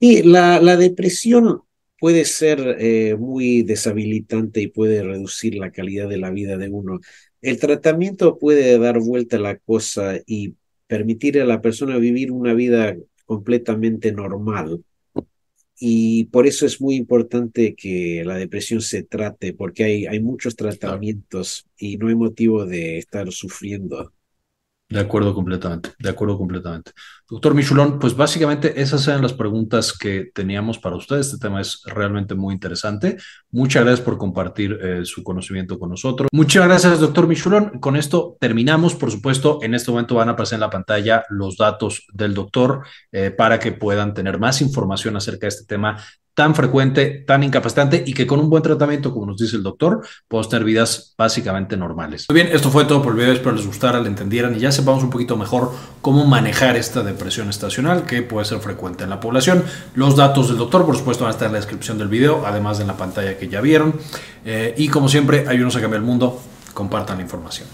Y 0.00 0.22
la, 0.22 0.60
la 0.60 0.76
depresión 0.76 1.62
puede 2.00 2.24
ser 2.24 2.76
eh, 2.80 3.16
muy 3.16 3.62
deshabilitante 3.62 4.62
y 4.62 4.68
puede 4.68 5.02
reducir 5.02 5.54
la 5.56 5.70
calidad 5.70 6.08
de 6.08 6.18
la 6.18 6.30
vida 6.30 6.56
de 6.56 6.68
uno. 6.70 7.00
El 7.42 7.58
tratamiento 7.60 8.38
puede 8.38 8.78
dar 8.78 8.98
vuelta 9.00 9.36
a 9.36 9.40
la 9.40 9.56
cosa 9.58 10.18
y 10.26 10.54
permitir 10.86 11.40
a 11.40 11.44
la 11.44 11.60
persona 11.60 11.98
vivir 11.98 12.32
una 12.32 12.54
vida 12.54 12.96
completamente 13.26 14.12
normal. 14.12 14.82
Y 15.78 16.24
por 16.26 16.46
eso 16.46 16.66
es 16.66 16.80
muy 16.80 16.96
importante 16.96 17.74
que 17.74 18.22
la 18.24 18.36
depresión 18.36 18.82
se 18.82 19.02
trate, 19.02 19.54
porque 19.54 19.84
hay, 19.84 20.06
hay 20.06 20.20
muchos 20.20 20.56
tratamientos 20.56 21.66
y 21.78 21.96
no 21.96 22.08
hay 22.08 22.14
motivo 22.14 22.66
de 22.66 22.98
estar 22.98 23.30
sufriendo. 23.32 24.12
De 24.90 24.98
acuerdo 24.98 25.32
completamente, 25.32 25.90
de 26.00 26.10
acuerdo 26.10 26.36
completamente. 26.36 26.90
Doctor 27.28 27.54
Michulón, 27.54 28.00
pues 28.00 28.16
básicamente 28.16 28.82
esas 28.82 29.06
eran 29.06 29.22
las 29.22 29.32
preguntas 29.32 29.96
que 29.96 30.32
teníamos 30.34 30.80
para 30.80 30.96
ustedes. 30.96 31.26
Este 31.26 31.38
tema 31.38 31.60
es 31.60 31.82
realmente 31.86 32.34
muy 32.34 32.52
interesante. 32.54 33.16
Muchas 33.52 33.84
gracias 33.84 34.04
por 34.04 34.18
compartir 34.18 34.76
eh, 34.82 35.04
su 35.04 35.22
conocimiento 35.22 35.78
con 35.78 35.90
nosotros. 35.90 36.28
Muchas 36.32 36.66
gracias, 36.66 36.98
doctor 36.98 37.28
Michulón. 37.28 37.78
Con 37.78 37.94
esto 37.94 38.36
terminamos. 38.40 38.96
Por 38.96 39.12
supuesto, 39.12 39.60
en 39.62 39.74
este 39.74 39.92
momento 39.92 40.16
van 40.16 40.28
a 40.28 40.32
aparecer 40.32 40.56
en 40.56 40.62
la 40.62 40.70
pantalla 40.70 41.24
los 41.28 41.56
datos 41.56 42.04
del 42.12 42.34
doctor 42.34 42.84
eh, 43.12 43.30
para 43.30 43.60
que 43.60 43.70
puedan 43.70 44.12
tener 44.12 44.40
más 44.40 44.60
información 44.60 45.16
acerca 45.16 45.46
de 45.46 45.50
este 45.50 45.66
tema 45.66 46.02
tan 46.40 46.54
frecuente, 46.54 47.22
tan 47.26 47.42
incapacitante 47.42 48.02
y 48.06 48.14
que 48.14 48.26
con 48.26 48.40
un 48.40 48.48
buen 48.48 48.62
tratamiento, 48.62 49.12
como 49.12 49.26
nos 49.26 49.36
dice 49.36 49.56
el 49.56 49.62
doctor, 49.62 50.00
podemos 50.26 50.48
tener 50.48 50.64
vidas 50.64 51.12
básicamente 51.18 51.76
normales. 51.76 52.24
Muy 52.30 52.40
bien, 52.40 52.48
esto 52.50 52.70
fue 52.70 52.86
todo 52.86 53.02
por 53.02 53.12
el 53.12 53.18
video, 53.18 53.34
espero 53.34 53.54
les 53.54 53.66
gustara, 53.66 54.00
le 54.00 54.08
entendieran 54.08 54.56
y 54.56 54.58
ya 54.58 54.72
sepamos 54.72 55.02
un 55.02 55.10
poquito 55.10 55.36
mejor 55.36 55.70
cómo 56.00 56.24
manejar 56.24 56.78
esta 56.78 57.02
depresión 57.02 57.50
estacional 57.50 58.04
que 58.04 58.22
puede 58.22 58.46
ser 58.46 58.58
frecuente 58.60 59.04
en 59.04 59.10
la 59.10 59.20
población. 59.20 59.64
Los 59.94 60.16
datos 60.16 60.48
del 60.48 60.56
doctor, 60.56 60.86
por 60.86 60.96
supuesto, 60.96 61.24
van 61.24 61.32
a 61.32 61.34
estar 61.34 61.44
en 61.44 61.52
la 61.52 61.58
descripción 61.58 61.98
del 61.98 62.08
video, 62.08 62.46
además 62.46 62.78
de 62.78 62.84
en 62.84 62.88
la 62.88 62.96
pantalla 62.96 63.36
que 63.36 63.46
ya 63.46 63.60
vieron. 63.60 64.00
Eh, 64.46 64.74
y 64.78 64.88
como 64.88 65.10
siempre, 65.10 65.44
ayúdenos 65.46 65.76
a 65.76 65.82
cambiar 65.82 66.00
el 66.00 66.06
mundo, 66.06 66.40
compartan 66.72 67.18
la 67.18 67.22
información. 67.22 67.68